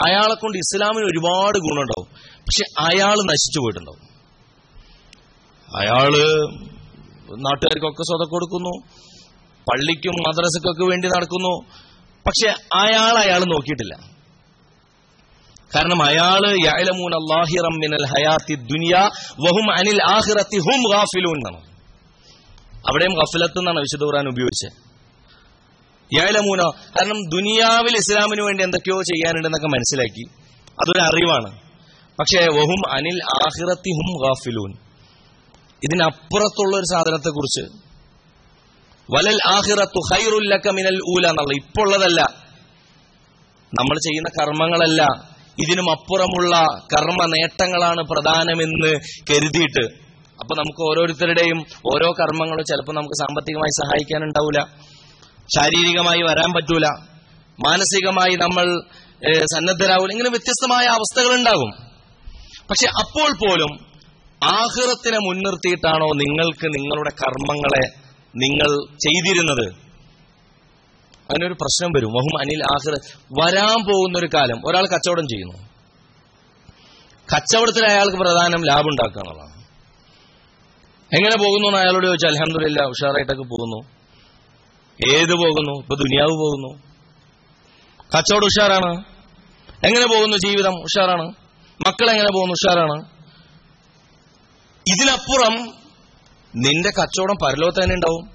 അയാളെ 0.07 0.33
കൊണ്ട് 0.33 0.57
ഇസ്ലാമിന് 0.57 1.05
ഒരുപാട് 1.05 1.57
ഗുണമുണ്ടാവും. 1.57 2.07
പക്ഷെ 2.39 2.63
അയാൾ 2.79 3.15
നശിച്ചു 3.31 3.59
പോയിട്ടുണ്ടാവും. 3.59 4.03
അയാൾ 5.75 6.13
നാട്ടുകാർക്കൊക്കെ 7.33 8.03
സ്വത 8.03 8.29
കൊടുക്കുന്നു. 8.29 8.87
പള്ളിക്കും 9.71 10.11
മദ്രസക്കൊക്കെ 10.11 10.83
വേണ്ടി 10.83 11.07
നടക്കുന്നു. 11.07 11.81
പക്ഷെ 12.27 12.49
അയാൾ 12.77 13.17
അയാൾ 13.17 13.39
നോക്കിയിട്ടില്ല. 13.39 14.15
കാരണം 15.75 16.03
അയാൾ 16.03 16.57
യാലമൂൻ 16.65 17.13
അല്ലാഹിറം 17.15 18.05
ഹയാത്തി 18.05 18.55
ദുനിയ 18.55 18.93
വഹും 19.39 19.71
അനിൽ 19.71 20.03
ആഹിറത്തി 20.03 20.57
ഹും 20.57 20.91
ഗാഫിലൂൻ 20.91 21.35
എന്നാണ്. 21.35 21.75
അവിടെയും 22.89 23.13
ഗഫലത്ത് 23.13 23.59
എന്നാണ് 23.59 23.79
വിശുദ്ധ 23.79 24.03
ഖുർആൻ 24.03 24.27
ഉപയോഗിച്ചത്. 24.27 24.85
യഅലമൂന 26.13 26.59
കാരണം 26.99 27.29
ദുനിയാവിൽ 27.29 27.95
ഇസ്ലാമിന് 27.95 28.41
വേണ്ടി 28.41 28.63
എന്തൊക്കെയോ 28.63 29.01
ചെയ്യാനുണ്ടെന്നൊക്കെ 29.01 29.67
മനസ്സിലാക്കി. 29.67 30.23
അതൊരു 30.73 31.01
അറിവാണ്. 31.01 31.59
പക്ഷേ 32.19 32.39
വഹും 32.39 32.91
അനിൽ 32.91 33.19
ആഹിറത്തി 33.23 33.89
ഹും 33.89 34.27
ഗാഫിലൂൻ. 34.27 34.84
ഇതിനപ്പുറത്തുള്ള 35.85 36.77
ഒരു 36.77 36.87
സാധനത്തെ 36.93 37.29
കുറിച്ച് 37.29 37.63
വലൽ 39.09 39.39
ആഹിറത്തു 39.47 39.99
ഹൈറുല്ലക്ക 40.11 40.67
മിനൽ 40.71 40.99
ഊല 41.13 41.27
എന്നുള്ള 41.27 41.53
ഇപ്പോൾ 41.61 41.83
ഉള്ളതല്ല 41.85 42.21
നമ്മൾ 43.73 43.95
ചെയ്യുന്ന 44.05 44.29
കർമ്മങ്ങളല്ല. 44.39 45.01
ഇതിനും 45.63 45.91
അപ്പുറമുള്ള 45.91 46.55
കർമ്മ 46.93 47.21
നേട്ടങ്ങളാണ് 47.25 48.01
പ്രധാനമെന്ന് 48.01 48.91
കരുതിയിട്ട്. 49.29 49.83
അപ്പൊ 50.41 50.53
നമുക്ക് 50.61 50.81
ഓരോരുത്തരുടെയും 50.89 51.59
ഓരോ 51.93 52.11
കർമ്മങ്ങളും 52.11 52.65
ചിലപ്പോൾ 52.65 52.91
നമുക്ക് 52.91 53.17
സാമ്പത്തികമായി 53.21 53.73
സഹായിക്കാനുണ്ടാവില്ല 53.81 54.61
ശാരീരികമായി 55.55 56.21
വരാൻ 56.21 56.49
പറ്റൂല. 56.53 56.87
മാനസികമായി 57.67 58.35
നമ്മൾ 58.35 58.65
സന്നദ്ധരാകൂല 59.53 60.11
ഇങ്ങനെ 60.11 60.29
വ്യത്യസ്തമായ 60.29 60.85
അവസ്ഥകൾ 60.85 61.31
ഉണ്ടാകും 61.35 61.71
പക്ഷെ 62.69 62.87
അപ്പോൾ 63.01 63.29
പോലും 63.43 63.71
ആഹ്റത്തിനെ 64.45 65.17
മുൻനിർത്തിയിട്ടാണോ 65.17 66.05
നിങ്ങൾക്ക് 66.05 66.67
നിങ്ങളുടെ 66.67 67.09
കർമ്മങ്ങളെ 67.09 68.05
നിങ്ങൾ 68.37 68.97
ചെയ്തിരുന്നത്? 68.97 69.85
അതിനൊരു 71.29 71.53
പ്രശ്നം 71.53 71.91
വരും. 71.91 72.09
വഹും 72.09 72.39
അനിൽ 72.39 72.63
ആഹ്റ 72.63 72.99
വരാൻ 73.41 73.83
പോകുന്ന 73.83 74.19
ഒരു 74.19 74.29
കാലം. 74.33 74.61
ഒരാൾ 74.65 74.81
കച്ചവടം 74.81 75.27
ചെയ്യുന്നു. 75.27 75.69
കച്ചവടത്തിൽ 77.35 77.85
അയാൾക്ക് 77.85 78.17
പ്രധാനം 78.17 78.65
ലാഭം 78.65 78.87
ഉണ്ടാക്കുക 78.87 79.21
എന്നുള്ളതാണ് 79.21 79.55
എങ്ങനെ 81.15 81.37
പോകുന്നു 81.37 81.67
എന്ന് 81.67 81.79
അയാളോട് 81.79 82.05
ചോദിച്ചാൽ 82.05 82.29
അലഹമില്ല 82.29 82.83
ഉഷാറായിട്ടൊക്കെ 82.83 83.43
പോകുന്നു. 83.43 83.89
ഏത് 85.15 85.33
പോകുന്നു? 85.33 85.79
ഇപ്പൊ 85.79 85.95
ദുനിയാവ് 85.95 86.29
പോകുന്നു. 86.29 86.81
കച്ചവടം 88.17 88.45
ഉഷാറാണ്. 88.45 89.03
എങ്ങനെ 89.85 90.07
പോകുന്നു 90.07 90.37
ജീവിതം? 90.37 90.73
ഉഷാറാണ്. 90.75 91.33
മക്കൾ 91.87 92.09
എങ്ങനെ 92.09 92.29
പോകുന്നു? 92.33 92.53
ഉഷാറാണ്. 92.53 93.14
ഇതിനപ്പുറം 94.87 95.55
നിന്റെ 96.55 96.89
കച്ചവടം 96.89 97.35
പരലോകത്ത് 97.45 97.83
തന്നെ 97.83 97.95
ഉണ്ടാവും. 97.95 98.29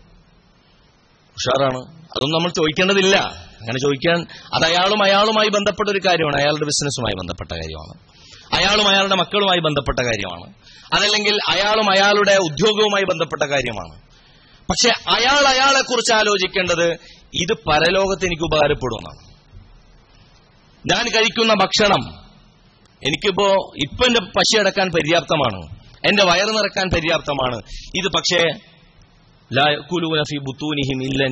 ഉഷാറാണ്. 1.29 1.79
അതൊന്നും 1.93 2.33
നമ്മൾ 2.33 2.49
ചോദിക്കേണ്ടതില്ല. 2.49 3.17
അങ്ങനെ 3.61 3.79
ചോദിക്കാൻ 3.79 4.27
അത് 4.55 4.65
അയാളും 4.65 5.03
അയാളുമായി 5.03 5.49
ബന്ധപ്പെട്ട 5.49 5.89
ഒരു 5.89 6.01
കാര്യമാണ്. 6.07 6.37
അയാളുടെ 6.37 6.65
ബിസിനസ്സുമായി 6.65 7.15
ബന്ധപ്പെട്ട 7.15 7.53
കാര്യമാണ്. 7.53 8.21
അയാളും 8.57 8.89
അയാളുടെ 8.89 9.15
മക്കളുമായി 9.15 9.59
ബന്ധപ്പെട്ട 9.59 9.99
കാര്യമാണ്. 9.99 10.55
അതല്ലെങ്കിൽ 10.95 11.39
അയാളും 11.49 11.91
അയാളുടെ 11.91 12.37
ഉദ്യോഗവുമായി 12.37 13.05
ബന്ധപ്പെട്ട 13.05 13.43
കാര്യമാണ്. 13.43 14.01
പക്ഷെ 14.71 14.89
അയാൾ 14.89 15.47
അയാളെ 15.49 15.81
കുറിച്ച് 15.81 16.13
ആലോചിക്കേണ്ടത് 16.13 16.93
ഇത് 17.35 17.53
പരലോകത്ത് 17.53 18.27
എനിക്ക് 18.27 18.43
ഉപകാരപ്പെടുമെന്നാണ്. 18.43 19.31
ഞാൻ 20.87 21.17
കഴിക്കുന്ന 21.17 21.55
ഭക്ഷണം 21.55 22.19
എനിക്കിപ്പോ 23.09 23.45
ഇപ്പൊ 23.77 24.07
എന്റെ 24.07 24.21
പശി 24.21 24.61
അടക്കാൻ 24.61 24.89
പര്യാപ്തമാണ്. 24.89 25.80
എന്റെ 26.09 26.23
വയറ് 26.25 26.49
നിറക്കാൻ 26.49 26.87
പര്യാപ്തമാണ്. 26.95 27.57
ഇത് 27.95 28.09
പക്ഷേ 28.17 28.41
ഇല്ല 31.01 31.23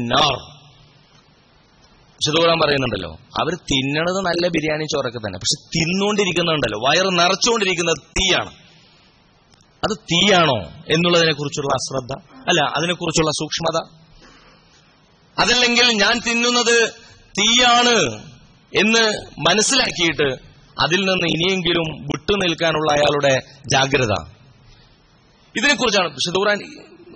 പറയുന്നുണ്ടല്ലോ 2.65 3.11
അവർ 3.13 3.55
തിന്നണത് 3.55 4.21
നല്ല 4.27 4.49
ബിരിയാണി 4.49 4.85
ചോറൊക്കെ 4.85 5.19
തന്നെ 5.19 5.39
പക്ഷെ 5.39 5.57
തിന്നുകൊണ്ടിരിക്കുന്നുണ്ടല്ലോ 5.77 6.79
വയറ് 6.79 7.19
നിറച്ചുകൊണ്ടിരിക്കുന്നത് 7.19 7.97
തീയാണ്. 7.97 8.51
അത് 9.85 9.99
തീയാണോ 9.99 10.59
എന്നുള്ളതിനെ 10.89 11.33
കുറിച്ചുള്ള 11.33 11.75
അശ്രദ്ധ 11.75 12.13
അല്ല 12.49 12.61
അതിനെക്കുറിച്ചുള്ള 12.61 13.31
സൂക്ഷ്മത. 13.31 13.79
അതല്ലെങ്കിൽ 15.39 15.87
ഞാൻ 16.05 16.21
തിന്നുന്നത് 16.27 16.93
തീയാണ് 17.39 17.97
എന്ന് 18.73 19.05
മനസ്സിലാക്കിയിട്ട് 19.49 20.29
അതിൽ 20.81 21.01
നിന്ന് 21.01 21.27
ഇനിയെങ്കിലും 21.27 21.87
വിട്ടുനിൽക്കാനുള്ള 22.05 22.93
അയാളുടെ 22.93 23.43
ജാഗ്രത. 23.67 24.38
ഇതിനെക്കുറിച്ചാണ് 25.55 26.09
വിശുദ്ധൂറാൻ 26.19 26.59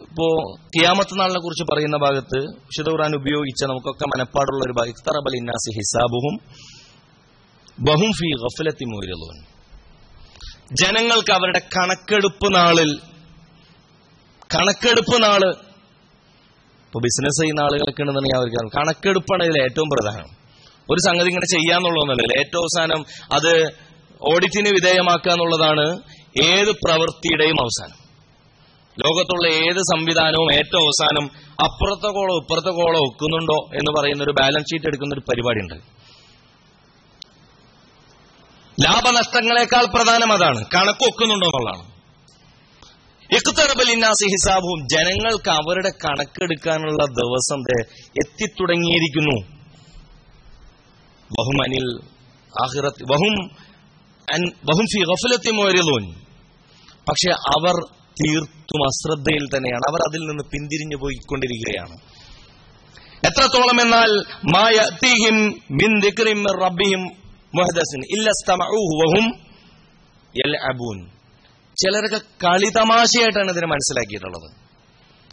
ഇപ്പോ 0.06 0.26
കിയാമത്ത് 0.74 1.14
നാളിനെ 1.20 1.40
കുറിച്ച് 1.40 1.64
പറയുന്ന 1.70 1.96
ഭാഗത്ത് 1.96 2.38
വിശുദ്ധൂറാൻ 2.68 3.12
ഉപയോഗിച്ച 3.20 3.62
നമുക്കൊക്കെ 3.64 4.06
മനപ്പാടുള്ള 4.12 4.62
ഒരു 4.66 4.74
ഭാഗം 4.78 4.92
ഇഖ്തറബൽ 4.94 5.34
ഇന്നാസി 5.40 5.70
ഹിസാബുഹും 5.78 6.34
ബഹും 7.78 8.10
ഫി 8.18 8.28
ഗഫലത്തി 8.42 8.84
മൂരിലൂൻ 8.84 9.36
ജനങ്ങൾക്ക് 10.80 11.32
അവരുടെ 11.32 11.62
കണക്കെടുപ്പ് 11.76 12.48
നാളിൽ 12.54 12.90
കണക്കെടുപ്പ് 14.54 15.16
നാൾ 15.22 15.42
ഇപ്പൊ 16.86 17.00
ബിസിനസ് 17.00 17.40
ചെയ്യുന്ന 17.42 17.60
ആളുകളൊക്കെ 17.60 18.02
ഉണ്ടെന്നുണ്ടെങ്കിൽ 18.02 18.38
അവർക്ക് 18.38 18.70
കണക്കെടുപ്പാണ് 18.78 19.42
ഇതിൽ 19.44 19.58
ഏറ്റവും 19.62 19.88
പ്രധാനം. 19.94 20.28
ഒരു 20.88 21.00
സംഗതി 21.06 21.28
ഇങ്ങനെ 21.28 21.48
ചെയ്യാന്നുള്ളതൊന്നല്ല 21.54 22.32
ഏറ്റവും 22.42 22.62
അവസാനം 22.64 23.00
അത് 23.36 23.52
ഓഡിറ്റിന് 24.20 24.70
വിധേയമാക്കുക 24.78 25.32
എന്നുള്ളതാണ് 25.32 25.84
ഏത് 26.50 26.70
പ്രവൃത്തിയുടെയും 26.84 27.58
അവസാനം. 27.64 27.98
ലോകത്തുള്ള 28.98 29.52
ഏത് 29.52 29.78
സംവിധാനവും 29.78 30.52
ഏറ്റവും 30.52 30.82
അവസാനം 30.82 31.24
അപ്പുറത്തെ 31.64 32.08
കോളോ 32.08 32.36
ഇപ്പുറത്തെ 32.36 32.70
കോളോ 32.70 33.00
ഒക്കുന്നുണ്ടോ 33.00 33.54
എന്ന് 33.54 34.00
പറയുന്ന 34.00 34.24
ഒരു 34.24 34.30
ബാലൻസ് 34.30 34.70
ഷീറ്റ് 34.70 34.86
എടുക്കുന്ന 34.86 35.14
ഒരു 35.14 35.20
പരിപാടിയുണ്ട്. 35.20 35.74
ലാഭനഷ്ടങ്ങളെക്കാൾ 38.84 39.86
പ്രധാനം 39.86 40.32
അതാണ്. 40.32 40.64
കണക്ക് 40.74 41.04
ഒക്കുന്നുണ്ടോ 41.08 41.46
എന്നുള്ളതാണ്. 41.46 41.92
ഇഖ്തറബലിന്നാസി 43.34 44.24
ഹിസാബും 44.24 44.88
ജനങ്ങൾക്ക് 44.88 45.50
അവരുടെ 45.50 45.90
കണക്കെടുക്കാനുള്ള 46.04 47.04
ദിവസം 47.04 47.60
എത്തിത്തുടങ്ങിയിരിക്കുന്നു. 48.06 49.62
ബഹുമനിൽ 51.40 52.12
ബഹും 53.10 53.48
ബഹും 54.64 54.84
ഫി 54.84 55.00
ഗഫലത്തി 55.00 55.50
പക്ഷെ 57.08 57.32
അവർ 57.32 58.01
തീർത്തും 58.22 58.82
അശ്രദ്ധയിൽ 58.86 59.44
തന്നെയാണ്. 59.56 59.84
അവർ 59.90 60.00
അതിൽ 60.08 60.22
നിന്ന് 60.30 60.44
പിന്തിരിഞ്ഞു 60.52 60.96
പോയിക്കൊണ്ടിരിക്കുകയാണ്. 60.96 61.96
എത്രത്തോളം 63.28 63.78
എന്നാൽ 63.80 64.10
മായ 64.54 64.76
തീഹിം 65.04 65.36
മിൻ 65.70 66.00
ദിക്റിൻ 66.00 66.38
മിൻ 66.38 66.52
റബ്ബിഹിം 66.64 67.02
മുഹദസിൻ 67.54 68.00
ഇല്ല 68.16 68.28
ഇസ്തമഊഹു 68.28 68.94
വഹും 69.02 69.26
യൽഅബൂൻ. 70.40 70.98
ചിലരൊക്കെ 71.76 72.20
കളിതമാശയായിട്ടാണ് 72.44 73.50
ഇതിനെ 73.50 73.66
മനസ്സിലാക്കിയിട്ടുള്ളത്. 73.66 74.48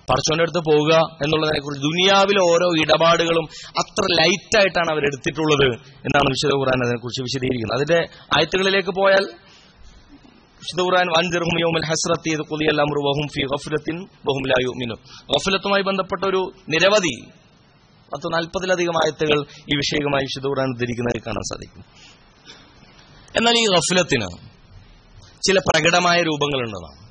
പറച്ചോന്റെ 0.10 0.42
അടുത്ത് 0.42 0.62
പോവുക 0.70 0.94
എന്നുള്ളതിനെ 1.24 1.60
കുറിച്ച് 1.60 1.84
ദുനിയാവിലെ 1.88 2.42
ഓരോ 2.52 2.68
ഇടപാടുകളും 2.84 3.46
അത്ര 3.82 4.04
ലൈറ്റായിട്ടാണ് 4.20 4.90
അവരെടുത്തിട്ടുള്ളത് 4.92 5.68
എന്നാണ് 6.06 6.28
വിശുദ്ധ 6.30 6.54
ഖുറാൻ 6.54 6.80
അതിനെക്കുറിച്ച് 6.86 7.22
വിശദീകരിക്കുന്നത്. 7.22 7.78
അതിന്റെ 7.78 8.00
ആയത്തുകളിലേക്ക് 8.38 8.90
പോയാൽ 8.90 9.26
ഗഫലത്തുമായി 15.34 15.82
ബന്ധപ്പെട്ട 15.82 16.24
ഒരു 16.26 16.54
നിരവധി 16.70 17.16
പത്ത് 18.14 18.34
നാൽപ്പതിലധികം 18.34 18.98
ആയത്തുകൾ 18.98 19.40
ഈ 19.44 19.76
വിഷയകമായി 19.76 20.24
വിശുദ്ധ 20.24 20.48
ഖുർആൻ 20.48 20.70
ഉദ്ധരിക്കുന്നതായി 20.70 21.22
കാണാൻ 21.28 21.42
സാധിക്കും. 21.42 21.84
എന്നാൽ 23.36 23.54
ഈ 23.58 23.66
ഗഫലത്തിന് 23.66 24.30
ചില 25.48 25.60
പ്രകടമായ 25.60 26.22
രൂപങ്ങളുണ്ടെന്നാണ് 26.22 27.10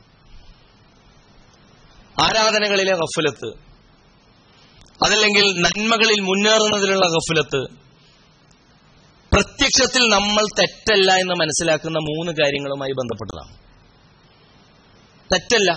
ആരാധനകളിലെ 2.23 2.93
ഗഫലത്ത് 2.93 3.51
അതല്ലെങ്കിൽ 5.05 5.47
നന്മകളിൽ 5.61 6.21
മുന്നേറുന്നതിലുള്ള 6.21 7.07
ഗഫലത്ത് 7.07 7.88
പ്രത്യക്ഷത്തിൽ 9.33 10.01
നമ്മൾ 10.01 10.63
തെറ്റല്ല 10.63 11.13
എന്ന് 11.13 11.35
മനസ്സിലാക്കുന്ന 11.35 11.99
മൂന്ന് 11.99 12.33
കാര്യങ്ങളുമായി 12.33 12.93
ബന്ധപ്പെട്ടതാണ്. 12.93 13.59
തെറ്റല്ല. 15.33 15.73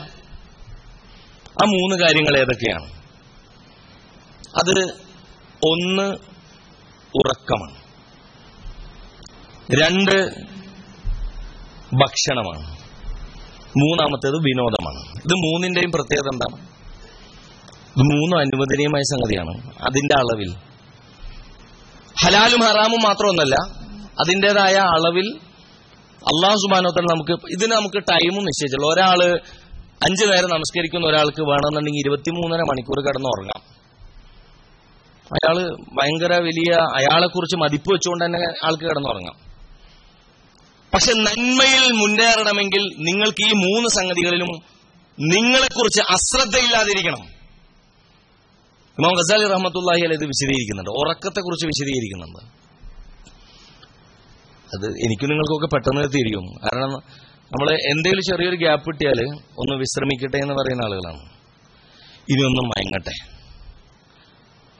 ആ 1.51 1.65
മൂന്ന് 1.65 2.03
കാര്യങ്ങൾ 2.03 2.37
ഏതൊക്കെയാണ്? 2.37 2.85
അത് 4.55 4.93
ഒന്ന് 5.63 6.15
ഉറക്കമാണ്. 7.15 7.75
രണ്ട് 9.83 10.29
ഭക്ഷണമാണ്. 11.93 12.71
മൂന്നാമത്തേത് 13.77 14.35
വിനോദമാണ്. 14.35 14.99
ഇത് 14.99 15.33
മൂന്നിന്റെയും 15.33 15.91
പ്രത്യേകത 15.91 16.23
എന്താണ്? 16.33 16.67
ഇത് 17.87 18.03
മൂന്നും 18.03 18.39
അനുവദനീയമായ 18.39 19.01
സംഗതിയാണ്. 19.01 19.81
അതിന്റെ 19.81 20.15
അളവിൽ 20.15 20.70
ഹലാലും 22.15 22.61
ഹറാമും 22.61 23.01
മാത്രമൊന്നല്ല 23.03 23.55
അതിന്റെതായ 24.21 24.75
അളവിൽ 24.75 25.27
അള്ളാഹു 26.21 26.55
സുബാനോത്തൽ 26.55 27.05
നമുക്ക് 27.13 27.31
ഇതിന് 27.31 27.71
നമുക്ക് 27.71 28.03
ടൈമും 28.11 28.43
നിശ്ചയിച്ചുള്ളൂ 28.43 28.93
ഒരാൾ 28.93 29.19
അഞ്ചു 30.05 30.25
നേരം 30.25 30.49
നമസ്കരിക്കുന്ന 30.49 31.07
ഒരാൾക്ക് 31.07 31.41
വേണമെന്നുണ്ടെങ്കിൽ 31.41 31.99
ഇരുപത്തിമൂന്നര 31.99 32.61
മണിക്കൂർ 32.69 32.99
കിടന്ന് 33.07 33.29
ഉറങ്ങാം. 33.29 33.61
അയാൾ 35.31 35.57
ഭയങ്കര 35.97 36.33
വലിയ 36.37 36.71
അയാളെ 36.99 37.27
കുറിച്ച് 37.27 37.57
മതിപ്പ് 37.57 37.93
വെച്ചുകൊണ്ട് 37.93 38.25
തന്നെ 38.25 38.39
ആൾക്ക് 38.67 38.83
കിടന്നുറങ്ങാം 38.83 39.35
പക്ഷെ 40.93 41.11
നന്മയിൽ 41.13 41.91
മുന്നേറണമെങ്കിൽ 41.91 42.83
നിങ്ങൾക്ക് 42.97 43.43
ഈ 43.49 43.51
മൂന്ന് 43.51 43.89
സംഗതികളിലും 43.89 44.51
നിങ്ങളെക്കുറിച്ച് 45.17 46.01
അശ്രദ്ധയില്ലാതിരിക്കണം. 46.15 47.30
ഇമാം 48.99 49.11
ഗസാലി 49.11 49.43
റഹ്മത്തുല്ലാഹി 49.43 50.01
അല്ല 50.01 50.13
ഇത് 50.13 50.25
വിശദീകരിക്കുന്നുണ്ട്. 50.25 50.89
ഉറക്കത്തെക്കുറിച്ച് 50.89 51.65
വിശദീകരിക്കുന്നുണ്ട്. 51.65 52.39
അത് 54.75 54.85
എനിക്കും 54.85 55.29
നിങ്ങൾക്കൊക്കെ 55.29 55.75
പെട്ടെന്ന് 55.75 56.07
തിരിയും. 56.07 56.45
കാരണം 56.63 56.89
നമ്മൾ 57.53 57.71
എന്തെങ്കിലും 57.71 58.21
ചെറിയൊരു 58.29 58.55
ഗ്യാപ്പ് 58.55 58.87
കിട്ടിയാൽ 58.87 59.19
ഒന്ന് 59.33 59.75
വിശ്രമിക്കട്ടെ 59.75 60.37
എന്ന് 60.37 60.53
പറയുന്ന 60.53 60.85
ആളുകളാണ്. 60.85 61.19
ഇനി 62.29 62.43
ഒന്ന് 62.45 62.61
മയങ്ങട്ടെ. 62.63 63.15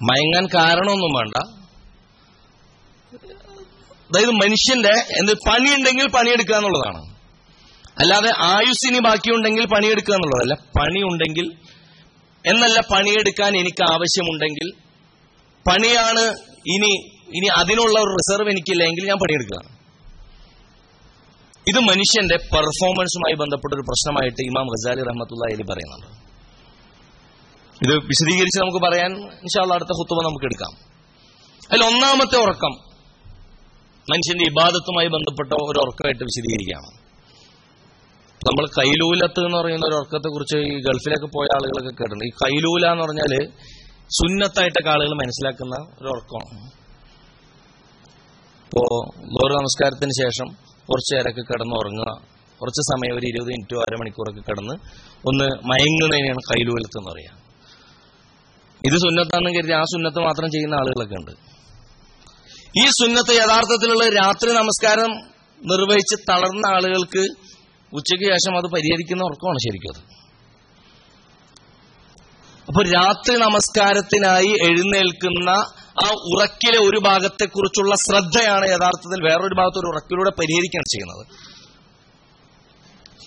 മയങ്ങാൻ 0.03 0.45
കാരണമൊന്നും 0.53 1.13
വേണ്ട. 1.13 1.37
അതായത് 4.11 4.29
മനുഷ്യന്റെ 4.29 4.93
എന്ത് 5.19 5.31
പണിയുണ്ടെങ്കിൽ 5.33 6.07
പണിയെടുക്കുക 6.07 6.55
എന്നുള്ളതാണ്. 6.55 7.01
അല്ലാതെ 7.99 8.31
ആയുസ്സിനി 8.37 8.99
ബാക്കിയുണ്ടെങ്കിൽ 8.99 9.65
പണിയെടുക്കുക 9.65 10.13
എന്നുള്ളതല്ല. 10.13 10.53
പണിയുണ്ടെങ്കിൽ 10.53 11.51
എന്നല്ല 12.45 12.79
പണിയെടുക്കാൻ 12.79 13.57
എനിക്ക് 13.57 13.91
ആവശ്യമുണ്ടെങ്കിൽ 13.91 14.71
പണിയാണ് 15.69 16.23
ഇനി 16.67 17.21
ഇനി 17.37 17.47
അതിനുള്ള 17.57 17.99
ഒരു 17.99 18.11
റിസർവ് 18.11 18.49
എനിക്കില്ലെങ്കിൽ 18.49 19.07
ഞാൻ 19.07 19.17
പണിയെടുക്കുക. 19.17 19.81
ഇത് 21.67 21.79
മനുഷ്യന്റെ 21.79 22.37
പെർഫോമൻസുമായി 22.37 23.33
ബന്ധപ്പെട്ട 23.33 23.73
ഒരു 23.73 23.81
പ്രശ്നമായിട്ട് 23.81 24.41
ഇമാം 24.41 24.65
ഗസാലി 24.65 25.01
റഹ്മത്തുള്ള 25.01 25.53
അലി 25.53 25.63
പറയുന്നുണ്ട്. 25.71 26.07
ഇത് 27.85 27.93
വിശദീകരിച്ച് 27.95 28.59
നമുക്ക് 28.59 28.85
പറയാൻ 28.85 29.11
ഇൻഷാല്ല 29.21 29.73
അടുത്ത 29.73 29.89
ഹുത്തുവ 29.89 30.21
നമുക്ക് 30.23 30.45
എടുക്കാം. 30.45 30.73
അതിൽ 31.71 31.83
ഒന്നാമത്തെ 31.83 32.37
ഉറക്കം 32.37 32.73
മനുഷ്യന്റെ 34.11 34.45
ഇബാദത്തുമായി 34.51 35.07
ബന്ധപ്പെട്ട 35.07 35.53
ഒരു 35.53 35.79
ഉറക്കമായിട്ട് 35.79 36.23
വിശദീകരിക്കുകയാണ്. 36.23 37.00
നമ്മൾ 38.47 38.65
കൈലൂലത്ത് 38.77 39.39
എന്ന് 39.45 39.57
പറയുന്ന 39.57 39.85
ഒരു 39.89 39.95
ഉറക്കത്തെ 39.99 40.29
കുറിച്ച് 40.35 40.57
ഈ 40.69 40.71
ഗൾഫിലൊക്കെ 40.85 41.27
പോയ 41.35 41.47
ആളുകളൊക്കെ 41.55 41.91
കേട്ടിട്ടുണ്ട്. 41.97 42.25
ഈ 42.29 42.31
കൈലൂല 42.43 42.85
എന്ന് 42.93 43.03
പറഞ്ഞാൽ 43.05 43.33
സുന്നത്തായിട്ടൊക്കെ 44.17 44.89
ആളുകൾ 44.93 45.11
മനസ്സിലാക്കുന്ന 45.21 45.75
ഒരു 45.99 46.07
ഉറക്കമാണ്. 46.13 46.57
ഇപ്പോ 48.63 48.83
ഗൗരവ 49.35 49.57
നമസ്കാരത്തിന് 49.61 50.15
ശേഷം 50.21 50.47
കുറച്ചു 50.89 51.11
നേരമൊക്കെ 51.15 51.43
കിടന്ന് 51.51 51.75
ഉറങ്ങുക. 51.81 52.09
കുറച്ച് 52.61 52.81
സമയം 52.91 53.13
ഒരു 53.19 53.25
ഇരുപത് 53.31 53.51
മിനിറ്റോ 53.53 53.77
അരമണിക്കൂറൊക്കെ 53.87 54.41
കിടന്ന് 54.49 54.75
ഒന്ന് 55.29 55.47
മയങ്ങുന്നതിനെയാണ് 55.71 56.41
കൈലൂലത്ത് 56.51 56.97
എന്ന് 56.99 57.09
പറയുക 57.11 57.37
ഇത് 58.81 58.97
സുന്നത്താണെന്ന് 59.05 59.51
കരുതി 59.57 59.73
ആ 59.79 59.83
സുന്നത്ത് 59.93 60.19
മാത്രം 60.27 60.49
ചെയ്യുന്ന 60.55 60.75
ആളുകളൊക്കെ 60.81 61.15
ഉണ്ട്. 61.21 61.33
ഈ 62.81 62.85
സുന്നത്ത് 62.99 63.33
യഥാർത്ഥത്തിലുള്ള 63.41 64.03
രാത്രി 64.21 64.49
നമസ്കാരം 64.61 65.11
നിർവഹിച്ച് 65.61 66.15
തളർന്ന 66.29 66.65
ആളുകൾക്ക് 66.75 67.23
ഉച്ചയ്ക്ക് 67.93 68.25
ശേഷം 68.25 68.57
അത് 68.57 68.63
പരിഹരിക്കുന്ന 68.63 69.23
ഉറക്കമാണ് 69.23 69.57
ശരിക്കും 69.57 69.91
അത്. 69.95 70.21
അപ്പൊ 72.67 72.83
രാത്രി 72.83 73.35
നമസ്കാരത്തിനായി 73.35 74.69
എഴുന്നേൽക്കുന്ന 74.69 75.49
ആ 76.05 76.11
ഉറക്കിലെ 76.11 76.79
ഒരു 76.79 76.99
ഭാഗത്തെക്കുറിച്ചുള്ള 76.99 77.95
ശ്രദ്ധയാണ് 77.95 78.65
യഥാർത്ഥത്തിൽ 78.67 79.23
വേറൊരു 79.23 79.55
ഭാഗത്ത് 79.57 79.79
ഒരു 79.79 79.87
ഉറക്കിലൂടെ 79.87 80.29
പരിഹരിക്കാൻ 80.29 80.83
ചെയ്യുന്നത്. 80.83 81.25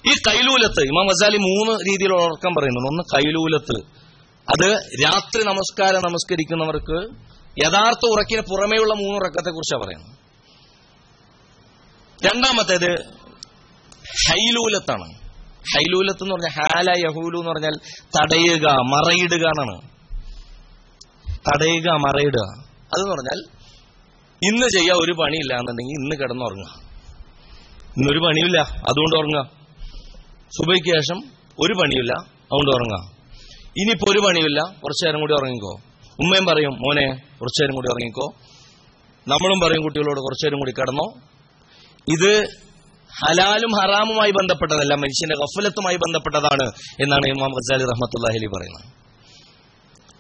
ഈ 0.09 0.12
കൈലൂലത്ത് 0.12 0.81
ഇമാം 0.81 1.07
വസാലി 1.07 1.37
മൂന്ന് 1.37 1.72
രീതിയിലുള്ള 1.72 2.22
ഉറക്കം 2.22 2.55
പറയുന്നുണ്ട്. 2.55 2.90
ഒന്ന് 2.90 3.03
കൈലൂലത്ത്. 3.16 4.05
അത് 4.48 4.70
രാത്രി 5.05 5.44
നമസ്കാരം 5.44 6.03
നമസ്കരിക്കുന്നവർക്ക് 6.03 7.14
യഥാർത്ഥ 7.64 8.07
ഉറക്കിന് 8.07 8.40
പുറമേയുള്ള 8.40 8.94
മൂന്ന് 8.94 9.14
ഉറക്കത്തെ 9.14 9.50
കുറിച്ചാണ് 9.50 9.85
പറയുന്നത്. 9.85 10.14
രണ്ടാമത്തേത് 12.27 13.23
ഹൈലൂലത്താണ്. 14.29 15.14
ഹൈലൂലത്ത് 15.74 16.22
എന്ന് 16.22 16.35
പറഞ്ഞാൽ 16.35 16.50
ഹാല 16.50 16.90
യഹൂലു 17.07 17.38
എന്ന് 17.38 17.50
പറഞ്ഞാൽ 17.50 17.72
തടയുക 18.00 18.66
മറയിടുക 18.72 19.46
എന്നാണ്. 19.46 19.83
തടയുക 21.31 21.88
മറയിടുക. 21.88 22.46
അതെന്ന് 22.64 23.11
പറഞ്ഞാൽ 23.11 23.64
ഇന്ന് 24.42 24.66
ചെയ്യാൻ 24.66 24.96
ഒരു 24.96 25.12
പണിയില്ല 25.12 25.53
എന്നുണ്ടെങ്കിൽ 25.55 25.92
ഇന്ന് 25.92 26.16
കിടന്നുറങ്ങുക. 26.16 26.85
ഇന്നൊരു 27.96 28.18
പണിയില്ല 28.18 28.59
അതുകൊണ്ട് 28.61 29.16
ഉറങ്ങുക. 29.16 29.50
സുബയ്ക്ക് 30.50 30.88
ശേഷം 30.88 31.18
ഒരു 31.59 31.72
പണിയില്ല 31.72 32.12
അതുകൊണ്ട് 32.22 32.70
ഉറങ്ങുക. 32.70 33.14
ഇനിയിപ്പോ 33.77 34.12
ഒരു 34.12 34.18
പണിയില്ല 34.18 34.61
കുറച്ചു 34.61 35.07
നേരം 35.07 35.20
കൂടി 35.20 35.33
ഉറങ്ങിക്കോ. 35.33 35.81
ഉമ്മയും 36.20 36.46
പറയും 36.46 36.70
മോനെ 36.70 37.07
കുറച്ചു 37.40 37.62
നേരം 37.62 37.74
കൂടി 37.74 37.88
ഉറങ്ങിക്കോ. 37.88 38.33
നമ്മളും 39.29 39.61
പറയും 39.61 39.83
കുട്ടികളോട് 39.83 40.20
കുറച്ചു 40.20 40.46
നേരം 40.46 40.59
കൂടി 40.59 40.72
കിടന്നോ. 40.72 41.07
ഇത് 42.09 42.64
ഹലാലും 43.22 43.72
ഹറാമുമായി 43.81 44.31
ബന്ധപ്പെട്ടതല്ല 44.31 44.94
മനുഷ്യന്റെ 44.94 45.37
ഗഫലത്തുമായി 45.42 45.96
ബന്ധപ്പെട്ടതാണ് 45.96 46.66
എന്നാണ് 47.03 47.27
ഇമാം 47.27 47.50
ഗസാലി 47.50 47.85
റഹ്മത്തുല്ലാഹലി 47.85 48.46
പറയുന്നത്. 48.46 48.87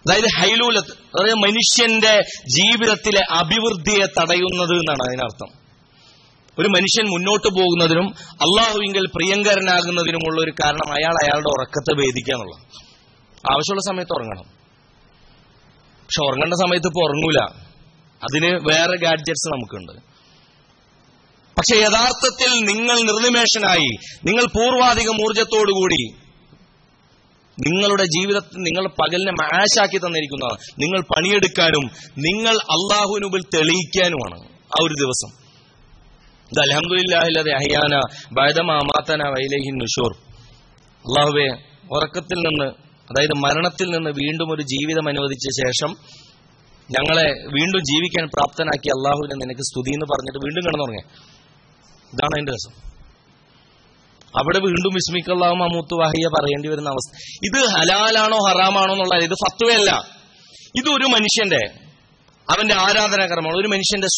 അതായത് 0.04 0.28
ഹൈലൂലത്ത് 0.38 0.92
അതായത് 0.92 1.34
മനുഷ്യന്റെ 1.34 2.14
ജീവിതത്തിലെ 2.48 3.22
അഭിവൃദ്ധിയെ 3.30 4.06
തടയുന്നത് 4.18 4.74
എന്നാണ് 4.80 5.02
അതിനർത്ഥം. 5.08 5.50
ഒരു 6.58 6.68
മനുഷ്യൻ 6.68 7.06
മുന്നോട്ട് 7.06 7.48
പോകുന്നതിനും 7.48 8.08
അള്ളാഹുവിങ്കൽ 8.44 9.04
പ്രിയങ്കരനാകുന്നതിനുമുള്ള 9.16 10.42
ഒരു 10.42 10.52
കാരണം 10.64 10.92
അയാൾ 10.92 11.14
അയാളുടെ 11.24 11.48
ഉറക്കത്തെ 11.48 11.92
ഭേദിക്കുക 12.00 12.34
എന്നുള്ളത് 12.34 12.62
ആവശ്യമുള്ള 13.52 13.82
സമയത്ത് 13.90 14.14
ഉറങ്ങണം. 14.16 14.46
പക്ഷെ 16.04 16.20
ഉറങ്ങേണ്ട 16.26 16.54
സമയത്ത് 16.54 16.86
ഇപ്പൊ 16.86 17.00
ഉറങ്ങൂല. 17.08 17.40
അതിന് 18.22 18.50
വേറെ 18.70 18.96
ഗാഡ്ജറ്റ്സ് 19.06 19.48
നമുക്കുണ്ട്. 19.54 20.13
പക്ഷെ 21.64 21.82
യഥാർത്ഥത്തിൽ 21.82 22.50
നിങ്ങൾ 22.74 22.94
നിർനിമേഷനായി 22.94 23.96
നിങ്ങൾ 24.26 24.44
പൂർവാധികം 24.44 25.22
ഊർജത്തോടുകൂടി 25.22 26.24
നിങ്ങളുടെ 27.66 28.04
ജീവിതത്തിൽ 28.04 28.58
നിങ്ങൾ 28.58 28.88
പകലിനെ 28.88 29.32
മാശാക്കി 29.32 29.98
തന്നിരിക്കുന്നതാണ്. 29.98 30.58
നിങ്ങൾ 30.78 31.00
പണിയെടുക്കാനും 31.00 32.12
നിങ്ങൾ 32.18 32.54
അള്ളാഹുവിനുമ്പിൽ 32.54 33.42
തെളിയിക്കാനുമാണ് 33.54 34.38
ആ 34.48 34.78
ഒരു 34.82 34.94
ദിവസം. 34.94 35.30
ഇത് 36.52 36.60
അലഹമുല്ലാഹില്ലാതെ 36.60 37.52
അഹിയാന 37.52 38.00
ബൈദമാത്തന 38.32 39.22
വൈലേഹിൻ 39.28 39.76
നുഷൂർ. 39.78 40.12
അള്ളാഹുവെ 41.04 41.48
ഉറക്കത്തിൽ 41.92 42.38
നിന്ന് 42.48 42.64
അതായത് 43.10 43.34
മരണത്തിൽ 43.44 43.86
നിന്ന് 43.86 44.10
വീണ്ടും 44.10 44.52
ഒരു 44.52 44.62
ജീവിതം 44.62 45.08
അനുവദിച്ച 45.08 45.46
ശേഷം 45.64 45.90
ഞങ്ങളെ 46.90 47.26
വീണ്ടും 47.28 47.80
ജീവിക്കാൻ 47.80 48.26
പ്രാപ്തനാക്കി 48.26 48.88
അള്ളാഹുവിനെ 48.88 49.34
നിനക്ക് 49.34 49.60
സ്തുതി 49.60 49.90
എന്ന് 49.90 50.06
പറഞ്ഞിട്ട് 50.12 50.38
വീണ്ടും 50.38 50.62
കിടന്നുറങ്ങേ. 50.64 51.33
ഇതാണ് 52.14 52.34
അതിന്റെ 52.34 52.52
രസം. 52.52 52.74
അവിടെ 54.38 54.58
വീണ്ടും 54.58 54.92
വിസ്മിക്കല്ലാഹു 54.94 55.54
മമ്മൂത്ത് 55.54 55.94
വാഹിയ 55.94 56.26
പറയേണ്ടി 56.26 56.68
വരുന്ന 56.68 56.88
അവസ്ഥ. 56.88 57.10
ഇത് 57.44 57.60
ഹലാലാണോ 57.68 58.38
ഹറാമാണോ 58.48 58.92
എന്നുള്ള 58.92 59.24
ഇത് 59.24 59.34
ഫത്വയല്ല. 59.34 59.90
ഇത് 60.78 60.88
ഒരു 60.88 61.06
മനുഷ്യന്റെ 61.06 61.62
അവന്റെ 62.52 62.74
ആരാധനാകർമ്മമാണ്. 62.74 63.56
ഒരു 63.56 63.68
മനുഷ്യന്റെ 63.68 64.08